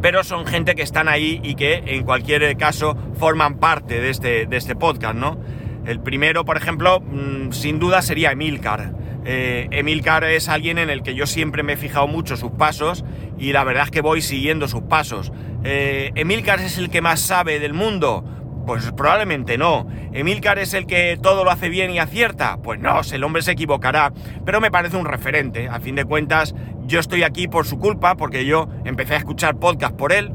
pero 0.00 0.22
son 0.24 0.46
gente 0.46 0.74
que 0.74 0.82
están 0.82 1.08
ahí 1.08 1.40
y 1.42 1.54
que 1.54 1.82
en 1.86 2.04
cualquier 2.04 2.56
caso 2.56 2.96
forman 3.18 3.58
parte 3.58 4.00
de 4.00 4.10
este, 4.10 4.46
de 4.46 4.56
este 4.56 4.76
podcast, 4.76 5.14
¿no? 5.14 5.38
El 5.86 6.00
primero, 6.00 6.44
por 6.44 6.56
ejemplo, 6.56 7.00
mm, 7.00 7.52
sin 7.52 7.78
duda 7.78 8.02
sería 8.02 8.32
Emilcar. 8.32 8.92
Eh, 9.24 9.68
Emilcar 9.72 10.24
es 10.24 10.48
alguien 10.48 10.78
en 10.78 10.90
el 10.90 11.02
que 11.02 11.14
yo 11.14 11.26
siempre 11.26 11.62
me 11.62 11.72
he 11.72 11.76
fijado 11.76 12.06
mucho 12.06 12.36
sus 12.36 12.52
pasos 12.52 13.04
y 13.38 13.52
la 13.52 13.64
verdad 13.64 13.84
es 13.84 13.90
que 13.90 14.00
voy 14.00 14.22
siguiendo 14.22 14.68
sus 14.68 14.82
pasos. 14.82 15.32
Eh, 15.64 16.12
Emilcar 16.14 16.60
es 16.60 16.78
el 16.78 16.90
que 16.90 17.00
más 17.00 17.20
sabe 17.20 17.58
del 17.58 17.72
mundo. 17.72 18.24
Pues 18.66 18.90
probablemente 18.92 19.56
no. 19.56 19.86
¿Emilcar 20.12 20.58
es 20.58 20.74
el 20.74 20.86
que 20.86 21.16
todo 21.22 21.44
lo 21.44 21.52
hace 21.52 21.68
bien 21.68 21.92
y 21.92 22.00
acierta? 22.00 22.58
Pues 22.62 22.80
no, 22.80 23.00
el 23.00 23.24
hombre 23.24 23.42
se 23.42 23.52
equivocará. 23.52 24.12
Pero 24.44 24.60
me 24.60 24.72
parece 24.72 24.96
un 24.96 25.06
referente. 25.06 25.68
A 25.68 25.78
fin 25.78 25.94
de 25.94 26.04
cuentas, 26.04 26.52
yo 26.84 26.98
estoy 26.98 27.22
aquí 27.22 27.46
por 27.46 27.64
su 27.64 27.78
culpa, 27.78 28.16
porque 28.16 28.44
yo 28.44 28.68
empecé 28.84 29.14
a 29.14 29.18
escuchar 29.18 29.56
podcast 29.58 29.94
por 29.94 30.12
él. 30.12 30.32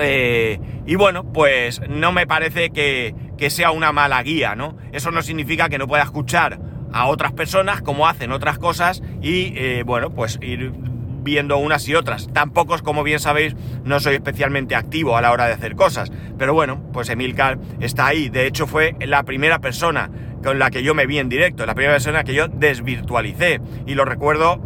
Eh, 0.00 0.60
y 0.86 0.94
bueno, 0.96 1.24
pues 1.32 1.80
no 1.88 2.12
me 2.12 2.26
parece 2.26 2.70
que, 2.70 3.14
sea 3.48 3.70
una 3.70 3.90
mala 3.90 4.22
guía, 4.22 4.54
¿no? 4.54 4.76
Eso 4.92 5.10
no 5.10 5.22
significa 5.22 5.70
que 5.70 5.78
no 5.78 5.86
pueda 5.86 6.02
escuchar 6.02 6.60
a 6.92 7.06
otras 7.06 7.32
personas 7.32 7.80
como 7.80 8.06
hacen 8.06 8.32
otras 8.32 8.58
cosas 8.58 9.02
y, 9.22 9.54
eh, 9.56 9.82
bueno, 9.84 10.10
pues 10.10 10.38
ir 10.42 10.72
viendo 11.28 11.58
unas 11.58 11.86
y 11.88 11.94
otras. 11.94 12.28
Tampoco, 12.32 12.76
como 12.82 13.02
bien 13.02 13.20
sabéis, 13.20 13.54
no 13.84 14.00
soy 14.00 14.14
especialmente 14.14 14.74
activo 14.74 15.16
a 15.16 15.20
la 15.20 15.30
hora 15.30 15.46
de 15.46 15.52
hacer 15.52 15.76
cosas. 15.76 16.10
Pero 16.38 16.54
bueno, 16.54 16.82
pues 16.92 17.10
Emilcar 17.10 17.58
está 17.80 18.06
ahí. 18.06 18.30
De 18.30 18.46
hecho, 18.46 18.66
fue 18.66 18.96
la 19.00 19.22
primera 19.24 19.58
persona 19.58 20.10
con 20.42 20.58
la 20.58 20.70
que 20.70 20.82
yo 20.82 20.94
me 20.94 21.06
vi 21.06 21.18
en 21.18 21.28
directo, 21.28 21.66
la 21.66 21.74
primera 21.74 21.94
persona 21.94 22.24
que 22.24 22.32
yo 22.32 22.48
desvirtualicé. 22.48 23.60
Y 23.86 23.94
lo 23.94 24.06
recuerdo 24.06 24.58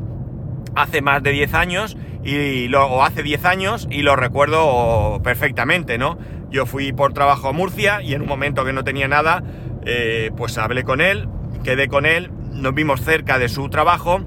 hace 0.77 1.03
más 1.03 1.23
de 1.23 1.33
10 1.33 1.55
años, 1.55 1.97
y 2.25 2.69
lo, 2.69 2.87
o 2.87 3.03
hace 3.03 3.25
10 3.25 3.45
años, 3.45 3.89
y 3.91 4.03
lo 4.03 4.15
recuerdo 4.15 5.21
perfectamente, 5.25 5.99
¿no? 5.99 6.17
Yo 6.51 6.67
fui 6.67 6.93
por 6.93 7.13
trabajo 7.13 7.49
a 7.49 7.53
Murcia 7.53 8.03
y 8.03 8.15
en 8.15 8.23
un 8.23 8.29
momento 8.29 8.65
que 8.65 8.73
no 8.73 8.85
tenía 8.85 9.09
nada, 9.09 9.43
eh, 9.85 10.31
pues 10.37 10.57
hablé 10.59 10.85
con 10.85 11.01
él, 11.01 11.29
quedé 11.65 11.89
con 11.89 12.07
él, 12.07 12.31
nos 12.53 12.75
vimos 12.75 13.03
cerca 13.03 13.39
de 13.39 13.49
su 13.49 13.69
trabajo 13.69 14.25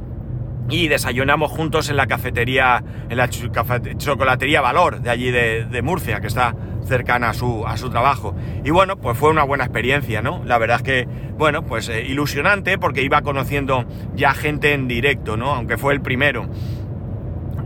y 0.69 0.87
desayunamos 0.87 1.51
juntos 1.51 1.89
en 1.89 1.97
la 1.97 2.07
cafetería, 2.07 2.83
en 3.09 3.17
la 3.17 3.29
chocolatería 3.29 4.61
Valor 4.61 5.01
de 5.01 5.09
allí 5.09 5.31
de, 5.31 5.81
Murcia, 5.83 6.21
que 6.21 6.27
está 6.27 6.55
cercana 6.85 7.29
a 7.29 7.33
su, 7.33 7.65
a 7.65 7.77
su 7.77 7.89
trabajo. 7.89 8.35
Y 8.63 8.71
bueno, 8.71 8.97
pues 8.97 9.17
fue 9.17 9.29
una 9.29 9.43
buena 9.43 9.65
experiencia, 9.65 10.21
¿no? 10.21 10.43
La 10.45 10.57
verdad 10.57 10.77
es 10.77 10.83
que, 10.83 11.07
bueno, 11.37 11.63
pues 11.63 11.89
eh, 11.89 12.03
ilusionante 12.03 12.77
porque 12.77 13.01
iba 13.01 13.21
conociendo 13.21 13.85
ya 14.15 14.33
gente 14.33 14.73
en 14.73 14.87
directo, 14.87 15.37
¿no? 15.37 15.53
Aunque 15.53 15.77
fue 15.77 15.93
el 15.93 16.01
primero. 16.01 16.47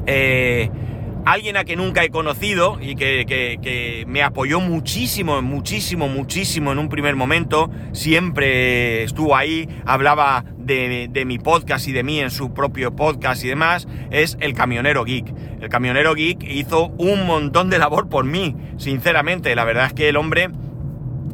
Eh, 0.06 0.70
alguien 1.26 1.58
a 1.58 1.64
que 1.64 1.76
nunca 1.76 2.04
he 2.04 2.10
conocido 2.10 2.80
y 2.82 2.96
que, 2.96 4.06
me 4.08 4.24
apoyó 4.24 4.60
muchísimo, 4.60 5.42
muchísimo, 5.42 6.08
muchísimo 6.08 6.72
en 6.72 6.80
un 6.80 6.90
primer 6.90 7.16
momento, 7.16 7.70
siempre 7.92 9.04
estuvo 9.04 9.36
ahí, 9.36 9.68
hablaba 9.86 10.46
de, 10.58 11.24
mi 11.26 11.40
podcast 11.40 11.88
y 11.88 11.92
de 11.92 12.04
mí 12.04 12.20
en 12.20 12.32
su 12.32 12.54
propio 12.54 12.96
podcast 12.96 13.44
y 13.44 13.48
demás, 13.48 13.88
es 14.12 14.38
el 14.40 14.54
camionero 14.54 15.04
geek. 15.04 15.34
El 15.62 15.70
camionero 15.70 16.16
geek 16.16 16.44
hizo 16.44 16.88
un 16.98 17.26
montón 17.26 17.70
de 17.70 17.80
labor 17.80 18.10
por 18.10 18.26
mí, 18.26 18.56
sinceramente, 18.78 19.56
la 19.56 19.66
verdad 19.66 19.88
es 19.88 19.94
que 19.94 20.10
el 20.10 20.18
hombre 20.18 20.50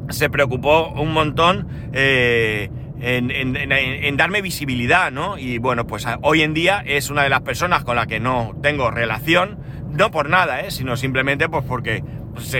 se 0.09 0.29
preocupó 0.29 0.89
un 0.89 1.13
montón. 1.13 1.67
Eh, 1.93 2.69
en, 3.01 4.17
darme 4.17 4.41
visibilidad, 4.41 5.11
¿no? 5.11 5.37
Y 5.37 5.57
bueno, 5.57 5.85
pues 5.85 6.05
hoy 6.21 6.41
en 6.41 6.53
día 6.53 6.83
es 6.85 7.09
una 7.09 7.23
de 7.23 7.29
las 7.29 7.41
personas 7.41 7.83
con 7.83 7.95
la 7.95 8.07
que 8.07 8.19
no 8.19 8.55
tengo 8.61 8.89
relación, 8.91 9.59
no 9.95 10.11
por 10.11 10.29
nada, 10.29 10.61
¿eh? 10.61 10.71
sino 10.71 10.97
simplemente 10.97 11.49
pues 11.49 11.63
porque 11.67 12.03
pues, 12.33 12.55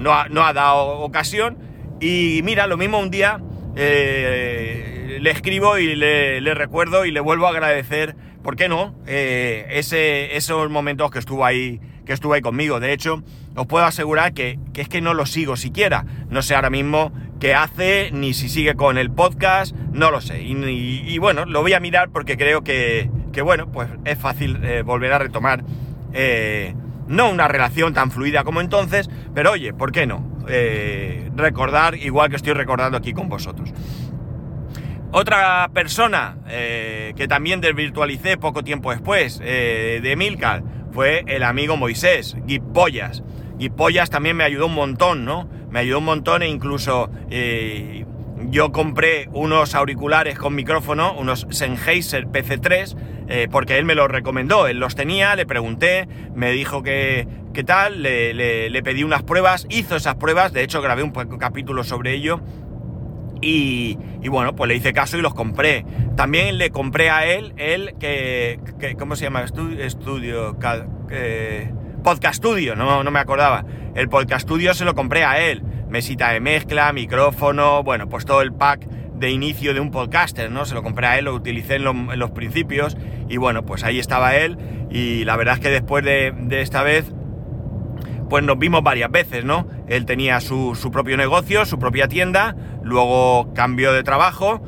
no, 0.00 0.12
ha, 0.12 0.52
dado 0.52 1.00
ocasión. 1.00 1.58
Y 2.00 2.40
mira, 2.44 2.66
lo 2.66 2.76
mismo 2.76 2.98
un 2.98 3.10
día 3.10 3.40
eh, 3.76 5.18
le 5.20 5.30
escribo 5.30 5.78
y 5.78 5.94
le, 5.94 6.54
recuerdo 6.54 7.04
y 7.04 7.12
le 7.12 7.20
vuelvo 7.20 7.46
a 7.46 7.50
agradecer, 7.50 8.16
¿por 8.42 8.56
qué 8.56 8.68
no? 8.68 8.94
Eh, 9.06 9.66
ese, 9.70 10.36
esos 10.36 10.70
momentos 10.70 11.10
que 11.10 11.18
estuvo 11.18 11.44
ahí 11.44 11.80
que 12.06 12.14
estuvo 12.14 12.32
ahí 12.32 12.40
conmigo. 12.40 12.80
De 12.80 12.92
hecho, 12.92 13.22
os 13.54 13.66
puedo 13.66 13.84
asegurar 13.84 14.32
que, 14.32 14.58
es 14.74 14.88
que 14.88 15.00
no 15.00 15.14
lo 15.14 15.26
sigo 15.26 15.56
siquiera. 15.56 16.06
No 16.28 16.42
sé 16.42 16.56
ahora 16.56 16.70
mismo 16.70 17.12
qué 17.38 17.54
hace, 17.54 18.10
ni 18.12 18.34
si 18.34 18.48
sigue 18.48 18.74
con 18.74 18.98
el 18.98 19.12
podcast, 19.12 19.76
no 19.92 20.10
lo 20.10 20.20
sé. 20.20 20.42
Y, 20.42 21.18
bueno, 21.18 21.44
lo 21.44 21.60
voy 21.60 21.74
a 21.74 21.80
mirar 21.80 22.08
porque 22.10 22.36
creo 22.36 22.64
que, 22.64 23.08
bueno, 23.44 23.70
pues 23.70 23.90
es 24.06 24.18
fácil 24.18 24.58
volver 24.84 25.12
a 25.12 25.18
retomar 25.18 25.62
eh, 26.12 26.74
no 27.06 27.30
una 27.30 27.48
relación 27.48 27.94
tan 27.94 28.10
fluida 28.10 28.44
como 28.44 28.60
entonces, 28.60 29.10
pero 29.34 29.52
oye, 29.52 29.72
¿por 29.72 29.92
qué 29.92 30.06
no? 30.06 30.38
Eh, 30.48 31.30
recordar 31.36 31.96
igual 31.96 32.30
que 32.30 32.36
estoy 32.36 32.52
recordando 32.52 32.98
aquí 32.98 33.12
con 33.12 33.28
vosotros. 33.28 33.72
Otra 35.12 35.68
persona 35.74 36.36
eh, 36.48 37.14
que 37.16 37.26
también 37.26 37.60
desvirtualicé 37.60 38.36
poco 38.36 38.62
tiempo 38.62 38.92
después 38.92 39.40
de 39.40 40.14
Milcar 40.16 40.62
fue 40.92 41.24
el 41.26 41.42
amigo 41.42 41.76
Moisés, 41.76 42.36
Guipollas. 42.46 43.24
Guipollas 43.58 44.08
también 44.08 44.36
me 44.36 44.44
ayudó 44.44 44.66
un 44.66 44.74
montón, 44.74 45.24
¿no? 45.24 45.48
Me 45.68 45.80
ayudó 45.80 45.98
un 45.98 46.04
montón 46.04 46.42
e 46.42 46.48
incluso 46.48 47.10
yo 48.48 48.72
compré 48.72 49.28
unos 49.32 49.74
auriculares 49.74 50.38
con 50.38 50.54
micrófono, 50.54 51.14
unos 51.14 51.46
Sennheiser 51.50 52.26
PC3, 52.26 53.19
eh, 53.30 53.48
porque 53.50 53.78
él 53.78 53.84
me 53.84 53.94
los 53.94 54.08
recomendó, 54.08 54.66
él 54.66 54.78
los 54.78 54.96
tenía, 54.96 55.36
le 55.36 55.46
pregunté, 55.46 56.08
me 56.34 56.50
dijo 56.50 56.82
que 56.82 57.26
tal, 57.64 58.02
le, 58.02 58.82
pedí 58.82 59.04
unas 59.04 59.22
pruebas, 59.22 59.66
hizo 59.70 59.94
esas 59.94 60.16
pruebas, 60.16 60.52
de 60.52 60.64
hecho 60.64 60.82
grabé 60.82 61.04
un 61.04 61.12
capítulo 61.12 61.84
sobre 61.84 62.12
ello, 62.12 62.40
y, 63.42 63.96
bueno, 64.28 64.54
pues 64.54 64.68
le 64.68 64.74
hice 64.74 64.92
caso 64.92 65.16
y 65.16 65.22
los 65.22 65.32
compré. 65.32 65.86
También 66.16 66.58
le 66.58 66.70
compré 66.70 67.08
a 67.08 67.24
él, 67.24 67.54
él 67.56 67.94
que, 67.98 68.58
¿cómo 68.98 69.16
se 69.16 69.24
llama? 69.24 69.42
Estudio, 69.44 69.82
estudio 69.82 70.58
Podcast 72.02 72.36
Studio, 72.36 72.76
no, 72.76 73.02
no 73.02 73.10
me 73.10 73.18
acordaba. 73.18 73.64
El 73.94 74.08
Podcast 74.08 74.42
Studio 74.42 74.74
se 74.74 74.84
lo 74.84 74.94
compré 74.94 75.24
a 75.24 75.40
él. 75.40 75.62
Mesita 75.88 76.30
de 76.30 76.40
mezcla, 76.40 76.92
micrófono, 76.92 77.82
bueno, 77.82 78.08
pues 78.08 78.24
todo 78.24 78.42
el 78.42 78.52
pack 78.52 78.86
de 79.20 79.30
inicio 79.30 79.74
de 79.74 79.80
un 79.80 79.90
podcaster, 79.90 80.50
¿no? 80.50 80.64
Se 80.64 80.74
lo 80.74 80.82
compré 80.82 81.06
a 81.06 81.18
él, 81.18 81.26
lo 81.26 81.34
utilicé 81.34 81.76
en, 81.76 82.18
los 82.18 82.30
principios 82.30 82.96
y 83.28 83.36
bueno, 83.36 83.64
pues 83.64 83.84
ahí 83.84 83.98
estaba 83.98 84.34
él 84.34 84.56
y 84.90 85.24
la 85.24 85.36
verdad 85.36 85.54
es 85.54 85.60
que 85.60 85.68
después 85.68 86.02
de, 86.02 86.32
esta 86.50 86.82
vez, 86.82 87.12
pues 88.30 88.42
nos 88.42 88.58
vimos 88.58 88.82
varias 88.82 89.10
veces, 89.10 89.44
¿no? 89.44 89.68
Él 89.88 90.06
tenía 90.06 90.40
su, 90.40 90.74
propio 90.90 91.18
negocio, 91.18 91.66
su 91.66 91.78
propia 91.78 92.08
tienda, 92.08 92.56
luego 92.82 93.52
cambió 93.54 93.92
de 93.92 94.02
trabajo 94.02 94.62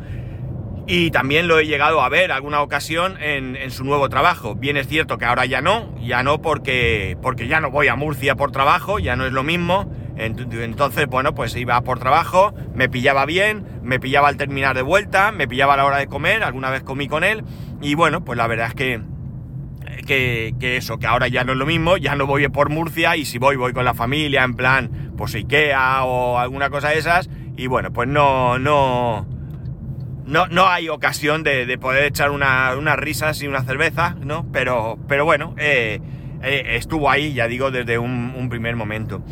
y 0.87 1.11
también 1.11 1.49
lo 1.49 1.59
he 1.59 1.67
llegado 1.67 2.03
a 2.03 2.09
ver 2.11 2.31
alguna 2.31 2.61
ocasión 2.61 3.17
en, 3.23 3.57
en, 3.57 3.71
su 3.71 3.85
nuevo 3.85 4.11
trabajo. 4.11 4.55
Bien 4.55 4.77
es 4.77 4.87
cierto 4.87 5.17
que 5.17 5.25
ahora 5.25 5.47
ya 5.47 5.63
no, 5.63 5.95
ya 5.99 6.23
no 6.23 6.43
porque, 6.43 7.17
porque 7.23 7.49
ya 7.49 7.61
no 7.61 7.71
voy 7.71 7.89
a 7.89 7.97
Murcia 7.97 8.35
por 8.35 8.53
trabajo, 8.53 8.99
ya 8.99 9.17
no 9.17 9.25
es 9.25 9.33
lo 9.33 9.45
mismo. 9.45 9.91
Entonces, 10.17 11.07
bueno, 11.07 11.35
pues 11.35 11.57
iba 11.57 11.81
por 11.83 11.99
trabajo, 11.99 12.55
me 12.75 12.89
pillaba 12.89 13.25
bien, 13.27 13.65
me 13.83 13.99
pillaba 13.99 14.29
al 14.29 14.37
terminar 14.37 14.77
de 14.77 14.83
vuelta, 14.83 15.33
me 15.33 15.49
pillaba 15.49 15.75
a 15.75 15.77
la 15.79 15.85
hora 15.85 15.99
de 15.99 16.07
comer, 16.07 16.43
alguna 16.43 16.71
vez 16.71 16.83
comí 16.83 17.09
con 17.09 17.25
él. 17.25 17.45
Y 17.81 17.95
bueno, 17.95 18.25
pues 18.25 18.37
la 18.37 18.47
verdad 18.47 18.69
es 18.69 18.75
que, 18.75 19.01
que, 20.07 20.55
que 20.61 20.77
eso, 20.77 20.99
que 20.99 21.07
ahora 21.07 21.29
ya 21.29 21.45
no 21.45 21.53
es 21.53 21.59
lo 21.59 21.67
mismo, 21.67 21.97
ya 21.97 22.15
no 22.15 22.27
voy 22.27 22.47
por 22.49 22.69
Murcia 22.69 23.17
y 23.17 23.25
si 23.25 23.39
voy, 23.39 23.57
voy 23.57 23.73
con 23.73 23.85
la 23.85 23.95
familia, 23.95 24.45
en 24.45 24.55
plan, 24.55 25.13
pues 25.17 25.35
Ikea 25.35 26.05
o 26.05 26.39
alguna 26.39 26.71
cosa 26.71 26.91
de 26.91 26.99
esas. 26.99 27.31
Y 27.57 27.67
bueno, 27.67 27.93
pues 27.93 28.09
no, 28.09 28.59
no, 28.59 29.27
no, 30.27 30.47
no 30.47 30.67
hay 30.67 30.89
ocasión 30.89 31.43
de, 31.43 31.67
de 31.67 31.79
poder 31.79 32.05
echar 32.05 32.31
una, 32.31 32.75
unas 32.77 32.97
risas 32.97 33.43
y 33.43 33.49
una 33.49 33.63
cerveza, 33.63 34.17
¿no? 34.21 34.47
Pero, 34.53 34.99
pero 35.09 35.25
bueno, 35.25 35.55
eh, 35.59 36.01
eh, 36.43 36.77
estuvo 36.77 37.11
ahí, 37.11 37.35
ya 37.35 37.47
digo, 37.49 37.71
desde 37.71 37.99
un, 37.99 38.35
un, 38.37 38.49
primer 38.49 38.77
momento. 38.77 39.23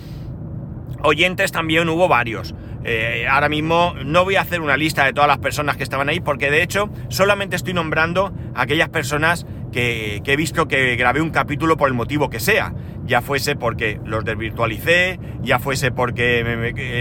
Oyentes 1.02 1.52
también 1.52 1.88
hubo 1.88 2.08
varios. 2.08 2.54
Eh, 2.84 3.26
ahora 3.28 3.48
mismo 3.48 3.94
no 4.04 4.24
voy 4.24 4.36
a 4.36 4.40
hacer 4.40 4.60
una 4.60 4.76
lista 4.76 5.04
de 5.04 5.12
todas 5.12 5.28
las 5.28 5.38
personas 5.38 5.76
que 5.76 5.82
estaban 5.82 6.08
ahí, 6.08 6.20
porque 6.20 6.50
de 6.50 6.62
hecho 6.62 6.88
solamente 7.08 7.56
estoy 7.56 7.74
nombrando 7.74 8.32
aquellas 8.54 8.88
personas 8.88 9.46
que, 9.72 10.22
he 10.24 10.36
visto 10.36 10.66
que 10.66 10.96
grabé 10.96 11.20
un 11.20 11.30
capítulo 11.30 11.76
por 11.76 11.88
el 11.88 11.94
motivo 11.94 12.30
que 12.30 12.40
sea. 12.40 12.74
Ya 13.04 13.22
fuese 13.22 13.56
porque 13.56 14.00
los 14.04 14.24
desvirtualicé, 14.24 15.18
ya 15.42 15.58
fuese 15.58 15.90
porque 15.90 16.42
me, 16.44 16.56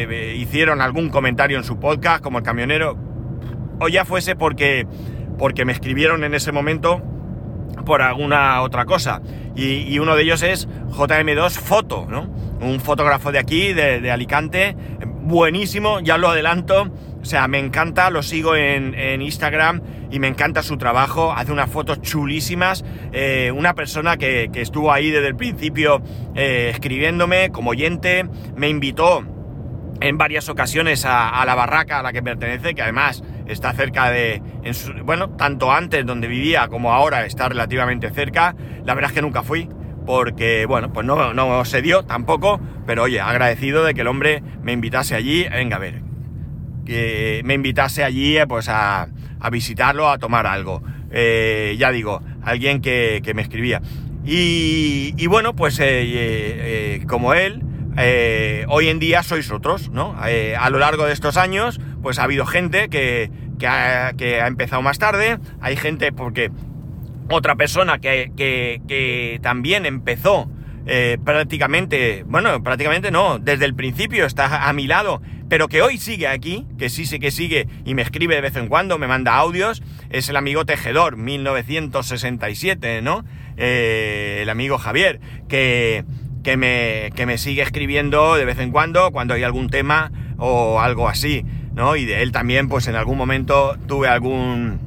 me, 0.08 0.36
hicieron 0.36 0.82
algún 0.82 1.10
comentario 1.10 1.58
en 1.58 1.64
su 1.64 1.80
podcast, 1.80 2.24
como 2.24 2.40
el 2.40 2.44
camionero, 2.44 2.98
o 3.80 3.88
ya 3.88 4.06
fuese 4.06 4.36
porque, 4.36 4.88
porque 5.38 5.66
me 5.66 5.72
escribieron 5.72 6.24
en 6.24 6.34
ese 6.34 6.52
momento 6.52 7.02
por 7.86 8.02
alguna 8.02 8.62
otra 8.62 8.86
cosa. 8.86 9.22
Y, 9.56 10.00
uno 10.00 10.16
de 10.16 10.24
ellos 10.24 10.42
es 10.42 10.68
JM2 10.92 11.52
Foto, 11.52 12.06
¿no? 12.10 12.30
Un 12.62 12.80
fotógrafo 12.80 13.32
de 13.32 13.40
aquí, 13.40 13.74
de, 13.74 14.12
Alicante, 14.12 14.76
buenísimo, 15.22 16.00
ya 16.00 16.18
lo 16.18 16.30
adelanto. 16.30 16.90
O 17.22 17.26
sea, 17.26 17.48
me 17.50 17.60
encanta, 17.60 18.10
lo 18.10 18.24
sigo 18.24 18.56
en, 18.56 19.22
Instagram 19.22 19.82
y 20.10 20.20
me 20.20 20.28
encanta 20.28 20.64
su 20.64 20.78
trabajo, 20.78 21.34
hace 21.34 21.52
unas 21.52 21.70
fotos 21.70 22.02
chulísimas. 22.02 22.86
Eh, 23.12 23.52
una 23.54 23.76
persona 23.76 24.18
que, 24.18 24.50
que, 24.54 24.62
estuvo 24.62 24.92
ahí 24.94 25.12
desde 25.12 25.28
el 25.28 25.36
principio 25.36 26.02
eh, 26.36 26.70
escribiéndome 26.72 27.52
como 27.52 27.72
oyente, 27.72 28.26
me 28.56 28.70
invitó 28.70 29.24
en 30.02 30.18
varias 30.18 30.50
ocasiones 30.50 31.06
a, 31.06 31.44
la 31.46 31.56
barraca 31.56 32.00
a 32.00 32.04
la 32.04 32.14
que 32.14 32.24
pertenece, 32.24 32.74
que 32.74 32.82
además 32.82 33.24
está 33.48 33.74
cerca 33.74 34.10
de, 34.10 34.42
su, 34.72 34.94
bueno, 35.04 35.32
tanto 35.32 35.72
antes 35.72 36.06
donde 36.06 36.28
vivía 36.28 36.68
como 36.68 36.94
ahora 36.94 37.26
está 37.26 37.50
relativamente 37.50 38.10
cerca. 38.12 38.56
La 38.86 38.94
verdad 38.94 39.12
es 39.12 39.16
que 39.16 39.22
nunca 39.22 39.44
fui, 39.44 39.70
porque, 40.06 40.66
bueno, 40.66 40.94
pues 40.94 41.06
no, 41.06 41.34
no 41.34 41.66
se 41.66 41.82
dio 41.82 42.04
tampoco, 42.04 42.60
pero 42.86 43.04
oye, 43.04 43.20
agradecido 43.20 43.84
de 43.84 43.94
que 43.94 44.02
el 44.02 44.08
hombre 44.08 44.42
me 44.62 44.72
invitase 44.72 45.16
allí, 45.16 45.48
venga 45.50 45.76
a 45.76 45.80
ver, 45.80 46.02
que 46.90 47.42
me 47.46 47.54
invitase 47.54 48.04
allí 48.04 48.38
pues 48.48 48.68
a, 48.68 49.08
visitarlo, 49.52 50.10
a 50.10 50.18
tomar 50.18 50.48
algo. 50.48 50.82
Eh, 51.12 51.76
ya 51.78 51.92
digo, 51.92 52.22
alguien 52.42 52.82
que, 52.82 53.22
me 53.36 53.42
escribía. 53.42 53.82
Y, 54.26 55.26
bueno, 55.28 55.56
pues 55.56 55.80
eh, 55.80 55.86
eh, 55.86 57.04
como 57.08 57.34
él, 57.34 57.62
eh, 58.02 58.66
hoy 58.70 58.88
en 58.88 59.00
día 59.00 59.24
sois 59.24 59.52
otros, 59.52 59.90
¿no? 59.90 60.16
Eh, 60.26 60.56
a 60.58 60.70
lo 60.70 60.80
largo 60.80 61.06
de 61.06 61.12
estos 61.12 61.36
años, 61.36 61.82
pues 62.02 62.18
ha 62.18 62.24
habido 62.24 62.46
gente 62.46 62.88
que, 62.88 63.30
ha, 63.68 64.12
empezado 64.48 64.82
más 64.82 65.00
tarde, 65.00 65.38
hay 65.60 65.76
gente 65.76 66.14
porque 66.14 66.50
otra 67.30 67.56
persona 67.56 68.00
que, 68.00 69.40
también 69.42 69.86
empezó 69.86 70.50
eh, 70.86 71.18
prácticamente, 71.24 72.24
bueno, 72.26 72.64
prácticamente 72.64 73.12
no, 73.12 73.38
desde 73.38 73.66
el 73.66 73.76
principio 73.76 74.26
está 74.26 74.70
a 74.70 74.74
mi 74.74 74.88
lado, 74.88 75.22
pero 75.50 75.68
que 75.68 75.82
hoy 75.82 75.98
sigue 75.98 76.28
aquí, 76.28 76.66
que 76.78 76.88
sí 76.90 77.06
sé 77.06 77.20
que 77.20 77.32
sigue 77.32 77.68
y 77.84 77.96
me 77.96 78.02
escribe 78.02 78.36
de 78.36 78.42
vez 78.42 78.56
en 78.56 78.68
cuando, 78.68 78.98
me 78.98 79.08
manda 79.08 79.36
audios, 79.36 79.84
es 80.10 80.30
el 80.30 80.38
amigo 80.38 80.66
Tejedor, 80.66 81.18
1967, 81.18 83.02
¿no? 83.02 83.26
El 83.58 84.50
amigo 84.50 84.78
Javier, 84.78 85.20
que 85.50 86.06
que 86.44 86.58
me, 86.58 87.12
que 87.16 87.26
me 87.26 87.38
sigue 87.38 87.62
escribiendo 87.62 88.36
de 88.36 88.46
vez 88.46 88.60
en 88.60 88.72
cuando 88.72 89.12
cuando 89.12 89.34
hay 89.34 89.44
algún 89.44 89.70
tema 89.70 90.12
o 90.38 90.80
algo 90.80 91.08
así, 91.08 91.46
¿no? 91.74 91.96
Y 91.96 92.06
de 92.06 92.22
él 92.22 92.32
también, 92.32 92.70
pues 92.70 92.88
en 92.88 92.96
algún 92.96 93.18
momento 93.18 93.76
tuve 93.88 94.08
algún, 94.08 94.80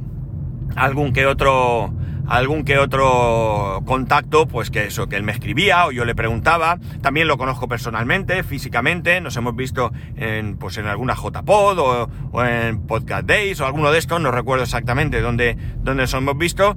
algún 0.77 1.13
que 1.13 1.27
otro, 1.27 1.93
algún 2.27 2.65
que 2.65 2.79
otro 2.79 3.83
contacto, 3.85 4.47
pues 4.47 4.71
que 4.71 4.87
eso, 4.87 5.09
que 5.09 5.17
él 5.17 5.23
me 5.23 5.33
escribía 5.33 5.87
o 5.87 5.93
yo 5.93 6.05
le 6.05 6.15
preguntaba. 6.15 6.79
También 7.03 7.29
lo 7.29 7.37
conozco 7.37 7.69
personalmente, 7.69 8.43
físicamente, 8.43 9.21
nos 9.21 9.37
hemos 9.37 9.55
visto 9.55 9.93
en, 10.17 10.57
pues 10.57 10.79
en 10.79 10.87
alguna 10.87 11.15
JPod 11.15 11.79
o, 11.79 12.11
o 12.33 12.45
en 12.45 12.87
Podcast 12.87 13.27
Days 13.27 13.61
o 13.61 13.67
alguno 13.67 13.93
de 13.93 13.99
estos, 13.99 14.21
no 14.21 14.31
recuerdo 14.31 14.65
exactamente 14.65 15.21
dónde, 15.21 15.57
dónde 15.83 16.05
nos 16.05 16.15
hemos 16.15 16.39
visto 16.39 16.77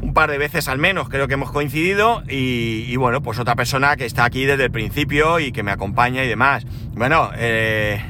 un 0.00 0.14
par 0.14 0.30
de 0.30 0.38
veces 0.38 0.68
al 0.68 0.78
menos 0.78 1.08
creo 1.08 1.28
que 1.28 1.34
hemos 1.34 1.50
coincidido 1.50 2.22
y, 2.28 2.84
y, 2.86 2.96
bueno, 2.96 3.22
pues 3.22 3.38
otra 3.38 3.56
persona 3.56 3.96
que 3.96 4.04
está 4.04 4.24
aquí 4.24 4.44
desde 4.44 4.64
el 4.64 4.70
principio 4.70 5.40
y 5.40 5.52
que 5.52 5.62
me 5.62 5.70
acompaña 5.70 6.24
y 6.24 6.28
demás. 6.28 6.64
Bueno, 6.92 7.30
eh, 7.36 8.00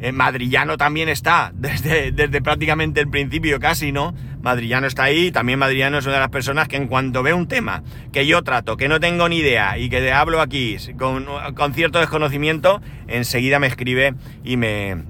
eh, 0.00 0.12
Madrillano 0.12 0.76
también 0.76 1.08
está 1.08 1.52
desde, 1.54 2.12
desde 2.12 2.40
prácticamente 2.40 3.00
el 3.00 3.08
principio 3.08 3.58
casi, 3.60 3.92
¿no? 3.92 4.14
Madrillano 4.40 4.86
está 4.86 5.04
ahí, 5.04 5.32
también 5.32 5.58
Madrillano 5.58 5.98
es 5.98 6.06
una 6.06 6.14
de 6.14 6.20
las 6.20 6.30
personas 6.30 6.68
que 6.68 6.76
en 6.76 6.86
cuanto 6.86 7.22
ve 7.22 7.34
un 7.34 7.48
tema 7.48 7.82
que 8.12 8.26
yo 8.26 8.42
trato, 8.42 8.76
que 8.76 8.88
no 8.88 9.00
tengo 9.00 9.28
ni 9.28 9.38
idea 9.38 9.78
y 9.78 9.88
que 9.88 10.12
hablo 10.12 10.40
aquí 10.40 10.76
con, 10.96 11.26
con 11.54 11.74
cierto 11.74 11.98
desconocimiento, 11.98 12.80
enseguida 13.08 13.58
me 13.58 13.66
escribe 13.66 14.14
y 14.44 14.56
me, 14.56 15.02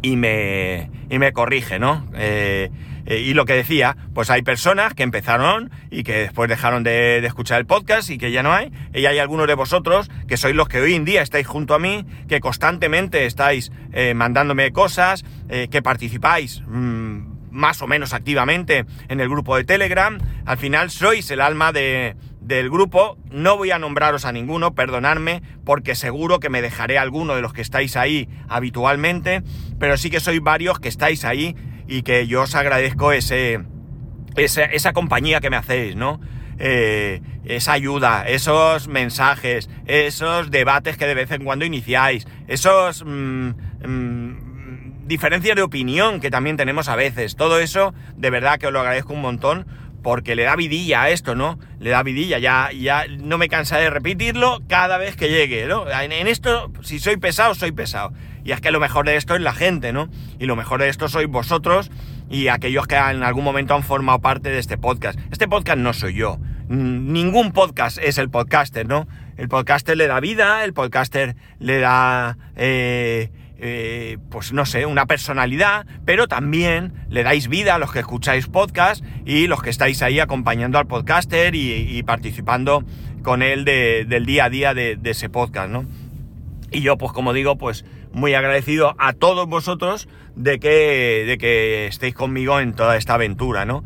y 0.00 0.16
me, 0.16 0.90
y 1.10 1.18
me 1.18 1.32
corrige, 1.32 1.78
¿no? 1.78 2.06
Eh, 2.14 2.70
eh, 3.06 3.20
y 3.20 3.34
lo 3.34 3.44
que 3.44 3.54
decía, 3.54 3.96
pues 4.14 4.30
hay 4.30 4.42
personas 4.42 4.94
que 4.94 5.02
empezaron 5.02 5.70
y 5.90 6.02
que 6.02 6.18
después 6.18 6.48
dejaron 6.48 6.82
de, 6.82 7.24
escuchar 7.24 7.60
el 7.60 7.66
podcast 7.66 8.10
y 8.10 8.18
que 8.18 8.32
ya 8.32 8.42
no 8.42 8.52
hay. 8.52 8.72
Y 8.92 9.06
hay 9.06 9.18
algunos 9.18 9.46
de 9.46 9.54
vosotros 9.54 10.10
que 10.28 10.36
sois 10.36 10.54
los 10.54 10.68
que 10.68 10.80
hoy 10.80 10.94
en 10.94 11.04
día 11.04 11.22
estáis 11.22 11.46
junto 11.46 11.74
a 11.74 11.78
mí, 11.78 12.04
que 12.28 12.40
constantemente 12.40 13.26
estáis 13.26 13.72
eh, 13.92 14.14
mandándome 14.14 14.72
cosas, 14.72 15.24
eh, 15.48 15.68
que 15.70 15.82
participáis 15.82 16.62
mmm, 16.66 17.36
más 17.50 17.80
o 17.80 17.86
menos 17.86 18.12
activamente 18.12 18.84
en 19.08 19.20
el 19.20 19.28
grupo 19.28 19.56
de 19.56 19.64
Telegram. 19.64 20.18
Al 20.44 20.58
final 20.58 20.90
sois 20.90 21.30
el 21.30 21.40
alma 21.40 21.72
de, 21.72 22.16
del 22.40 22.70
grupo. 22.70 23.18
No 23.30 23.56
voy 23.56 23.70
a 23.70 23.78
nombraros 23.78 24.24
a 24.24 24.32
ninguno, 24.32 24.74
perdonadme, 24.74 25.42
porque 25.64 25.94
seguro 25.94 26.38
que 26.38 26.50
me 26.50 26.62
dejaré 26.62 26.98
alguno 26.98 27.34
de 27.34 27.42
los 27.42 27.52
que 27.52 27.62
estáis 27.62 27.96
ahí 27.96 28.28
habitualmente, 28.48 29.42
pero 29.78 29.96
sí 29.96 30.10
que 30.10 30.20
sois 30.20 30.40
varios 30.40 30.78
que 30.78 30.88
estáis 30.88 31.24
ahí 31.24 31.56
y 31.88 32.02
que 32.02 32.26
yo 32.26 32.42
os 32.42 32.54
agradezco 32.54 33.12
ese, 33.12 33.60
esa, 34.36 34.64
esa 34.64 34.92
compañía 34.92 35.40
que 35.40 35.50
me 35.50 35.56
hacéis, 35.56 35.96
¿no? 35.96 36.20
Eh, 36.58 37.20
esa 37.44 37.72
ayuda, 37.72 38.24
esos 38.26 38.88
mensajes, 38.88 39.68
esos 39.86 40.50
debates 40.50 40.96
que 40.96 41.06
de 41.06 41.14
vez 41.14 41.30
en 41.30 41.44
cuando 41.44 41.64
iniciáis, 41.64 42.26
esos 42.48 43.04
mmm, 43.04 43.50
mmm, 43.84 45.06
diferencias 45.06 45.54
de 45.54 45.62
opinión 45.62 46.18
que 46.20 46.30
también 46.30 46.56
tenemos 46.56 46.88
a 46.88 46.96
veces, 46.96 47.36
todo 47.36 47.60
eso 47.60 47.94
de 48.16 48.30
verdad 48.30 48.58
que 48.58 48.66
os 48.66 48.72
lo 48.72 48.80
agradezco 48.80 49.12
un 49.12 49.20
montón 49.20 49.66
porque 50.02 50.36
le 50.36 50.44
da 50.44 50.56
vidilla 50.56 51.02
a 51.02 51.10
esto, 51.10 51.34
¿no? 51.34 51.58
Le 51.80 51.90
da 51.90 52.02
vidilla, 52.04 52.38
ya, 52.38 52.70
ya 52.70 53.06
no 53.08 53.38
me 53.38 53.48
cansaré 53.48 53.84
de 53.84 53.90
repetirlo 53.90 54.62
cada 54.68 54.98
vez 54.98 55.16
que 55.16 55.28
llegue, 55.28 55.66
¿no? 55.66 55.84
En 55.90 56.28
esto, 56.28 56.70
si 56.82 57.00
soy 57.00 57.16
pesado, 57.16 57.56
soy 57.56 57.72
pesado. 57.72 58.12
Y 58.46 58.52
es 58.52 58.60
que 58.60 58.70
lo 58.70 58.78
mejor 58.78 59.06
de 59.06 59.16
esto 59.16 59.34
es 59.34 59.40
la 59.40 59.52
gente, 59.52 59.92
¿no? 59.92 60.08
Y 60.38 60.46
lo 60.46 60.54
mejor 60.54 60.80
de 60.80 60.88
esto 60.88 61.08
sois 61.08 61.26
vosotros 61.26 61.90
y 62.30 62.46
aquellos 62.46 62.86
que 62.86 62.94
en 62.94 63.24
algún 63.24 63.42
momento 63.42 63.74
han 63.74 63.82
formado 63.82 64.20
parte 64.20 64.50
de 64.50 64.58
este 64.60 64.78
podcast. 64.78 65.18
Este 65.32 65.48
podcast 65.48 65.78
no 65.78 65.92
soy 65.92 66.14
yo. 66.14 66.38
Ningún 66.68 67.50
podcast 67.50 67.98
es 67.98 68.18
el 68.18 68.30
podcaster, 68.30 68.86
¿no? 68.86 69.08
El 69.36 69.48
podcaster 69.48 69.96
le 69.96 70.06
da 70.06 70.20
vida, 70.20 70.64
el 70.64 70.74
podcaster 70.74 71.34
le 71.58 71.80
da... 71.80 72.38
Eh, 72.54 73.32
eh, 73.58 74.18
pues 74.30 74.52
no 74.52 74.64
sé, 74.64 74.86
una 74.86 75.06
personalidad, 75.06 75.86
pero 76.04 76.28
también 76.28 76.92
le 77.08 77.24
dais 77.24 77.48
vida 77.48 77.74
a 77.74 77.78
los 77.78 77.90
que 77.90 78.00
escucháis 78.00 78.46
podcast 78.46 79.02
y 79.24 79.48
los 79.48 79.60
que 79.60 79.70
estáis 79.70 80.02
ahí 80.02 80.20
acompañando 80.20 80.78
al 80.78 80.86
podcaster 80.86 81.56
y, 81.56 81.72
y 81.72 82.02
participando 82.04 82.84
con 83.24 83.42
él 83.42 83.64
de, 83.64 84.04
del 84.06 84.24
día 84.24 84.44
a 84.44 84.50
día 84.50 84.72
de, 84.74 84.96
de, 84.96 85.10
ese 85.10 85.30
podcast, 85.30 85.70
¿no? 85.70 85.84
Y 86.70 86.82
yo, 86.82 86.98
pues 86.98 87.12
como 87.12 87.32
digo, 87.32 87.56
pues 87.56 87.84
muy 88.16 88.32
agradecido 88.32 88.96
a 88.98 89.12
todos 89.12 89.46
vosotros 89.46 90.08
de 90.36 90.58
que, 90.58 91.24
de 91.26 91.36
que 91.36 91.86
estéis 91.86 92.14
conmigo 92.14 92.58
en 92.60 92.72
toda 92.72 92.96
esta 92.96 93.12
aventura, 93.12 93.66
¿no? 93.66 93.84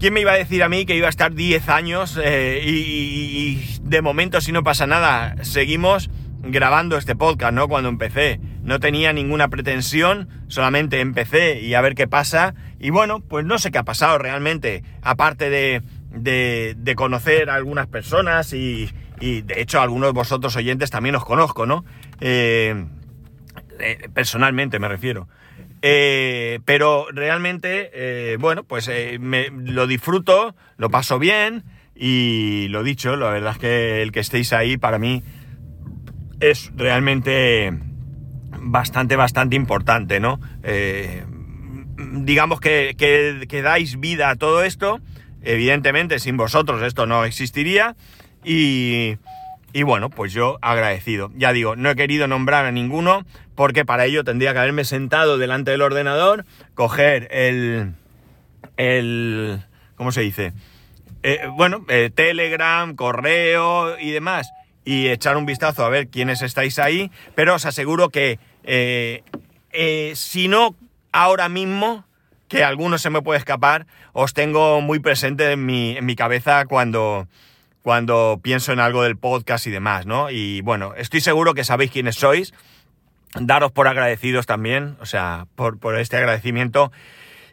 ¿Quién 0.00 0.12
me 0.12 0.20
iba 0.20 0.32
a 0.32 0.36
decir 0.36 0.64
a 0.64 0.68
mí 0.68 0.86
que 0.86 0.96
iba 0.96 1.06
a 1.06 1.10
estar 1.10 1.32
10 1.32 1.68
años 1.68 2.20
eh, 2.22 2.60
y, 2.66 3.78
de 3.80 4.02
momento 4.02 4.40
si 4.40 4.50
no 4.50 4.64
pasa 4.64 4.88
nada 4.88 5.36
seguimos 5.44 6.10
grabando 6.42 6.96
este 6.98 7.14
podcast, 7.14 7.54
¿no? 7.54 7.68
Cuando 7.68 7.88
empecé 7.88 8.40
no 8.62 8.80
tenía 8.80 9.12
ninguna 9.12 9.46
pretensión, 9.46 10.28
solamente 10.48 10.98
empecé 10.98 11.60
y 11.60 11.74
a 11.74 11.80
ver 11.82 11.94
qué 11.94 12.08
pasa 12.08 12.56
y 12.80 12.90
bueno, 12.90 13.20
pues 13.20 13.46
no 13.46 13.60
sé 13.60 13.70
qué 13.70 13.78
ha 13.78 13.84
pasado 13.84 14.18
realmente, 14.18 14.82
aparte 15.02 15.48
de, 15.48 15.80
de, 16.10 16.94
conocer 16.96 17.50
a 17.50 17.54
algunas 17.54 17.86
personas 17.86 18.52
y, 18.52 18.90
y, 19.20 19.42
de 19.42 19.60
hecho 19.60 19.80
algunos 19.80 20.08
de 20.08 20.12
vosotros 20.12 20.56
oyentes 20.56 20.90
también 20.90 21.14
os 21.14 21.24
conozco, 21.24 21.66
¿no? 21.66 21.84
Eh, 22.20 22.86
eh, 23.78 24.08
personalmente 24.12 24.78
me 24.78 24.88
refiero. 24.88 25.28
Eh, 25.82 26.60
pero 26.64 27.06
realmente, 27.12 27.90
eh, 27.92 28.36
bueno, 28.38 28.64
pues 28.64 28.90
me, 29.20 29.50
lo 29.50 29.86
disfruto, 29.86 30.54
lo 30.76 30.90
paso 30.90 31.18
bien 31.18 31.64
y 31.94 32.68
lo 32.68 32.82
dicho, 32.82 33.16
la 33.16 33.30
verdad 33.30 33.52
es 33.52 33.58
que 33.58 34.02
el 34.02 34.12
que 34.12 34.20
estéis 34.20 34.52
ahí 34.52 34.76
para 34.76 34.98
mí 34.98 35.22
es 36.40 36.72
realmente 36.76 37.72
bastante, 38.58 39.16
bastante 39.16 39.56
importante, 39.56 40.20
¿no? 40.20 40.40
digamos 41.96 42.60
que, 42.60 42.94
que, 42.96 43.62
dais 43.62 43.98
vida 43.98 44.30
a 44.30 44.36
todo 44.36 44.62
esto, 44.62 45.00
evidentemente 45.42 46.18
sin 46.18 46.36
vosotros 46.36 46.82
esto 46.82 47.06
no 47.06 47.24
existiría 47.24 47.96
y, 48.44 49.16
y 49.72 49.82
bueno, 49.82 50.10
pues 50.10 50.32
yo 50.32 50.58
agradecido. 50.62 51.30
Ya 51.36 51.52
digo, 51.52 51.76
no 51.76 51.90
he 51.90 51.96
querido 51.96 52.26
nombrar 52.28 52.64
a 52.66 52.72
ninguno 52.72 53.24
porque 53.56 53.84
para 53.84 54.04
ello 54.04 54.22
tendría 54.22 54.52
que 54.52 54.60
haberme 54.60 54.84
sentado 54.84 55.38
delante 55.38 55.72
del 55.72 55.82
ordenador, 55.82 56.44
coger 56.74 57.26
el... 57.32 57.94
el 58.76 59.64
¿Cómo 59.96 60.12
se 60.12 60.20
dice? 60.20 60.52
Eh, 61.22 61.40
bueno, 61.56 61.84
eh, 61.88 62.10
Telegram, 62.14 62.94
correo 62.94 63.98
y 63.98 64.12
demás, 64.12 64.52
y 64.84 65.08
echar 65.08 65.36
un 65.36 65.46
vistazo 65.46 65.84
a 65.84 65.88
ver 65.88 66.08
quiénes 66.08 66.42
estáis 66.42 66.78
ahí, 66.78 67.10
pero 67.34 67.54
os 67.54 67.64
aseguro 67.64 68.10
que 68.10 68.38
eh, 68.62 69.22
si 70.14 70.46
no 70.46 70.76
ahora 71.10 71.48
mismo, 71.48 72.04
que 72.48 72.62
alguno 72.62 72.98
se 72.98 73.10
me 73.10 73.22
puede 73.22 73.38
escapar, 73.38 73.86
os 74.12 74.34
tengo 74.34 74.80
muy 74.82 75.00
presente 75.00 75.50
en 75.50 75.64
mi, 75.66 75.96
en 75.96 76.04
mi 76.04 76.14
cabeza 76.14 76.66
cuando, 76.66 77.26
cuando 77.82 78.38
pienso 78.42 78.72
en 78.72 78.80
algo 78.80 79.02
del 79.02 79.16
podcast 79.16 79.66
y 79.66 79.70
demás, 79.70 80.06
¿no? 80.06 80.30
Y 80.30 80.60
bueno, 80.60 80.94
estoy 80.94 81.20
seguro 81.20 81.54
que 81.54 81.64
sabéis 81.64 81.90
quiénes 81.90 82.16
sois 82.16 82.52
daros 83.40 83.72
por 83.72 83.88
agradecidos 83.88 84.46
también, 84.46 84.96
o 85.00 85.06
sea, 85.06 85.46
por, 85.54 85.98
este 85.98 86.16
agradecimiento. 86.16 86.92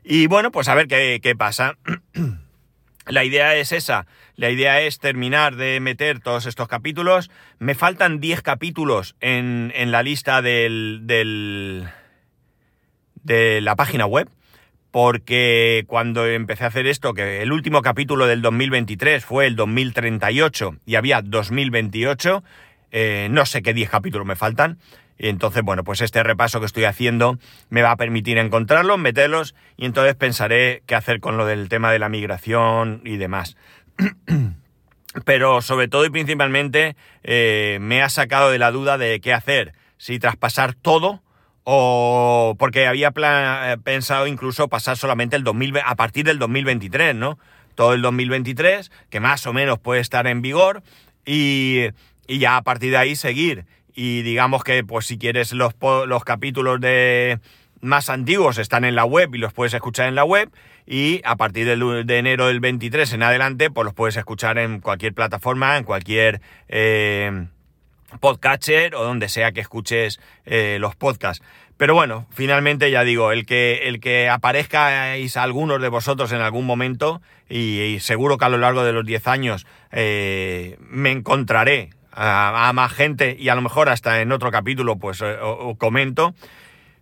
Y 0.03 0.27
bueno, 0.27 0.51
pues 0.51 0.67
a 0.67 0.75
ver 0.75 0.87
qué, 0.87 1.35
pasa. 1.37 1.77
la 3.07 3.23
idea 3.23 3.55
es 3.55 3.71
esa, 3.71 4.05
la 4.35 4.49
idea 4.49 4.81
es 4.81 4.99
terminar 4.99 5.55
de 5.55 5.79
meter 5.79 6.19
todos 6.19 6.45
estos 6.45 6.67
capítulos. 6.67 7.31
Me 7.59 7.75
faltan 7.75 8.19
10 8.19 8.41
capítulos 8.41 9.15
en, 9.19 9.71
en 9.75 9.91
la 9.91 10.03
lista 10.03 10.41
del, 10.41 11.01
del, 11.03 11.87
de 13.23 13.61
la 13.61 13.75
página 13.75 14.05
web, 14.05 14.29
porque 14.91 15.85
cuando 15.87 16.27
empecé 16.27 16.65
a 16.65 16.67
hacer 16.67 16.85
esto, 16.85 17.13
que 17.13 17.41
el 17.41 17.51
último 17.51 17.81
capítulo 17.81 18.27
del 18.27 18.41
2023 18.41 19.25
fue 19.25 19.47
el 19.47 19.55
2038 19.55 20.77
y 20.85 20.95
había 20.95 21.21
2028, 21.21 22.43
eh, 22.91 23.27
no 23.31 23.45
sé 23.45 23.63
qué 23.63 23.73
10 23.73 23.89
capítulos 23.89 24.27
me 24.27 24.35
faltan, 24.35 24.77
entonces, 25.17 25.63
bueno, 25.63 25.83
pues 25.83 26.01
este 26.01 26.23
repaso 26.23 26.59
que 26.59 26.65
estoy 26.65 26.85
haciendo 26.85 27.37
me 27.69 27.81
va 27.81 27.91
a 27.91 27.97
permitir 27.97 28.37
encontrarlos, 28.37 28.97
meterlos 28.97 29.55
y 29.77 29.85
entonces 29.85 30.15
pensaré 30.15 30.83
qué 30.85 30.95
hacer 30.95 31.19
con 31.19 31.37
lo 31.37 31.45
del 31.45 31.69
tema 31.69 31.91
de 31.91 31.99
la 31.99 32.09
migración 32.09 33.01
y 33.05 33.17
demás. 33.17 33.55
Pero 35.25 35.61
sobre 35.61 35.87
todo 35.87 36.05
y 36.05 36.09
principalmente 36.09 36.95
eh, 37.23 37.77
me 37.79 38.01
ha 38.01 38.09
sacado 38.09 38.49
de 38.49 38.57
la 38.57 38.71
duda 38.71 38.97
de 38.97 39.19
qué 39.21 39.31
hacer, 39.31 39.73
si 39.97 40.17
traspasar 40.17 40.73
todo 40.73 41.21
o 41.63 42.55
porque 42.57 42.87
había 42.87 43.11
pensado 43.83 44.27
incluso 44.27 44.67
pasar 44.67 44.97
solamente 44.97 45.35
el 45.35 45.43
2000, 45.43 45.77
a 45.85 45.95
partir 45.95 46.25
del 46.25 46.39
2023, 46.39 47.15
¿no? 47.15 47.37
Todo 47.75 47.93
el 47.93 48.01
2023, 48.01 48.91
que 49.09 49.19
más 49.19 49.47
o 49.47 49.53
menos 49.53 49.79
puede 49.79 50.01
estar 50.01 50.27
en 50.27 50.41
vigor 50.41 50.83
y, 51.25 51.85
y 52.27 52.39
ya 52.39 52.57
a 52.57 52.63
partir 52.63 52.91
de 52.91 52.97
ahí 52.97 53.15
seguir 53.15 53.65
y 53.95 54.21
digamos 54.21 54.63
que 54.63 54.83
pues 54.83 55.05
si 55.05 55.17
quieres 55.17 55.53
los, 55.53 55.73
los 56.07 56.23
capítulos 56.23 56.79
de 56.81 57.39
más 57.81 58.09
antiguos 58.09 58.57
están 58.57 58.85
en 58.85 58.95
la 58.95 59.05
web 59.05 59.35
y 59.35 59.37
los 59.37 59.53
puedes 59.53 59.73
escuchar 59.73 60.07
en 60.07 60.15
la 60.15 60.23
web 60.23 60.49
y 60.85 61.21
a 61.25 61.35
partir 61.35 61.65
de 61.65 62.17
enero 62.17 62.47
del 62.47 62.59
23 62.59 63.11
en 63.13 63.23
adelante 63.23 63.69
pues 63.69 63.85
los 63.85 63.93
puedes 63.93 64.17
escuchar 64.17 64.57
en 64.57 64.79
cualquier 64.79 65.13
plataforma, 65.13 65.77
en 65.77 65.83
cualquier 65.83 66.41
eh, 66.69 67.47
podcatcher 68.19 68.95
o 68.95 69.03
donde 69.03 69.29
sea 69.29 69.51
que 69.51 69.61
escuches 69.61 70.19
eh, 70.45 70.77
los 70.79 70.95
podcasts. 70.95 71.43
Pero 71.77 71.95
bueno, 71.95 72.27
finalmente 72.31 72.91
ya 72.91 73.03
digo, 73.03 73.31
el 73.31 73.45
que, 73.45 73.87
el 73.87 73.99
que 73.99 74.29
aparezcáis 74.29 75.35
algunos 75.37 75.81
de 75.81 75.89
vosotros 75.89 76.31
en 76.31 76.39
algún 76.39 76.65
momento 76.65 77.21
y, 77.49 77.97
seguro 77.99 78.37
que 78.37 78.45
a 78.45 78.49
lo 78.49 78.57
largo 78.57 78.83
de 78.83 78.93
los 78.93 79.05
10 79.05 79.27
años 79.27 79.65
eh, 79.91 80.77
me 80.79 81.11
encontraré 81.11 81.89
a, 82.15 82.71
más 82.73 82.91
gente 82.93 83.35
y 83.39 83.49
a 83.49 83.55
lo 83.55 83.61
mejor 83.61 83.89
hasta 83.89 84.21
en 84.21 84.31
otro 84.31 84.51
capítulo 84.51 84.97
pues 84.97 85.21
eh, 85.21 85.37
comento. 85.77 86.33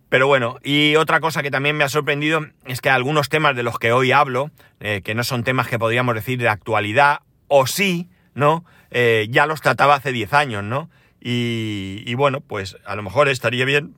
Pero 0.08 0.26
bueno, 0.26 0.58
y 0.62 0.96
otra 0.96 1.20
cosa 1.20 1.42
que 1.42 1.50
también 1.50 1.76
me 1.76 1.84
ha 1.84 1.88
sorprendido 1.88 2.46
es 2.66 2.82
que 2.82 2.90
algunos 2.90 3.30
temas 3.30 3.56
de 3.56 3.62
los 3.62 3.78
que 3.78 3.92
hoy 3.92 4.12
hablo, 4.12 4.50
eh, 4.80 5.00
que 5.02 5.14
no 5.14 5.24
son 5.24 5.42
temas 5.42 5.68
que 5.68 5.78
podríamos 5.78 6.14
decir 6.14 6.38
de 6.38 6.50
actualidad, 6.50 7.20
o 7.48 7.66
sí, 7.66 8.10
¿no? 8.34 8.64
Eh, 8.90 9.28
ya 9.30 9.46
los 9.46 9.62
trataba 9.62 9.94
hace 9.94 10.12
10 10.12 10.34
años, 10.34 10.64
¿no? 10.64 10.90
Y, 11.18 12.02
y, 12.04 12.14
bueno, 12.14 12.42
pues 12.42 12.76
a 12.84 12.94
lo 12.94 13.02
mejor 13.02 13.28
estaría 13.28 13.64
bien 13.64 13.94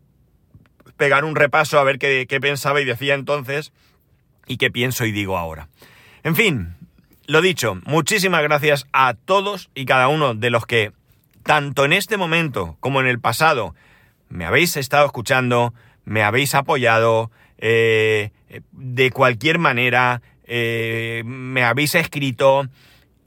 pegar 0.97 1.25
un 1.25 1.35
repaso 1.35 1.81
a 1.81 1.85
ver 1.85 1.99
qué, 1.99 2.27
qué 2.29 2.41
pensaba 2.41 2.81
y 2.81 2.85
decía 2.85 3.15
entonces 3.15 3.73
y 4.47 4.57
qué 4.57 4.71
pienso 4.71 5.07
y 5.07 5.11
digo 5.11 5.37
ahora. 5.37 5.69
En 6.23 6.37
fin, 6.37 6.77
lo 7.27 7.41
dicho, 7.41 7.81
muchísimas 7.87 8.43
gracias 8.43 8.87
a 8.93 9.15
todos 9.15 9.71
y 9.75 9.85
cada 9.85 10.09
uno 10.09 10.35
de 10.35 10.51
los 10.51 10.67
que 10.67 10.93
tanto 11.45 11.85
en 11.85 11.93
este 11.93 12.17
momento 12.17 12.77
como 12.81 13.01
en 13.01 13.07
el 13.07 13.21
pasado, 13.21 13.75
me 14.29 14.47
habéis 14.47 14.77
estado 14.77 15.07
escuchando, 15.07 15.75
me 16.05 16.23
habéis 16.23 16.55
apoyado, 16.55 17.31
eh, 17.59 18.31
de 18.73 19.11
cualquier 19.11 19.59
manera, 19.59 20.23
eh, 20.45 21.23
me 21.25 21.63
habéis 21.63 21.95
escrito, 21.95 22.69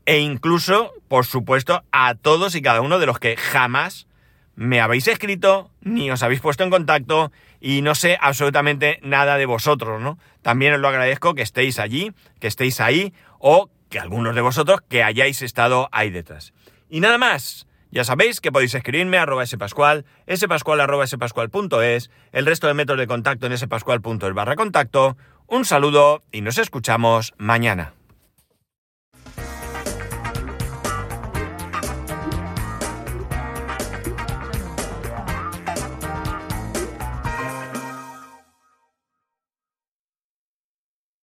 e 0.06 0.20
incluso, 0.20 0.94
por 1.08 1.26
supuesto, 1.26 1.84
a 1.92 2.16
todos 2.16 2.56
y 2.56 2.62
cada 2.62 2.82
uno 2.82 3.00
de 3.00 3.06
los 3.06 3.20
que 3.20 3.38
jamás 3.38 4.08
me 4.56 4.82
habéis 4.82 5.08
escrito, 5.08 5.70
ni 5.82 6.10
os 6.10 6.24
habéis 6.24 6.42
puesto 6.42 6.64
en 6.64 6.72
contacto, 6.72 7.32
y 7.62 7.82
no 7.82 7.94
sé 7.94 8.18
absolutamente 8.20 9.00
nada 9.04 9.38
de 9.38 9.46
vosotros, 9.46 10.02
¿no? 10.02 10.18
También 10.42 10.74
os 10.74 10.80
lo 10.80 10.88
agradezco 10.88 11.36
que 11.36 11.44
estéis 11.44 11.78
allí, 11.78 12.12
que 12.40 12.48
estéis 12.48 12.80
ahí, 12.82 13.14
o 13.40 13.70
que 13.90 14.00
algunos 14.00 14.34
de 14.34 14.42
vosotros 14.42 14.82
que 14.90 15.04
hayáis 15.04 15.42
estado 15.42 15.90
ahí 15.92 16.10
detrás. 16.10 16.54
Y 16.90 17.00
nada 17.00 17.18
más. 17.18 17.67
Ya 17.92 18.04
sabéis 18.04 18.42
que 18.42 18.52
podéis 18.52 18.74
escribirme 18.76 19.18
a 19.18 19.24
arroba 19.24 19.46
spascual, 19.46 20.06
spascual 20.34 20.82
arroba 20.82 21.08
spascual.es, 21.08 22.12
el 22.32 22.46
resto 22.46 22.68
de 22.68 22.74
métodos 22.74 23.00
de 23.00 23.08
contacto 23.08 23.48
en 23.48 23.58
spascual.es 23.58 24.34
barra 24.34 24.56
contacto. 24.56 25.18
Un 25.48 25.66
saludo 25.66 26.24
y 26.32 26.42
nos 26.42 26.58
escuchamos 26.58 27.34
mañana. 27.38 27.97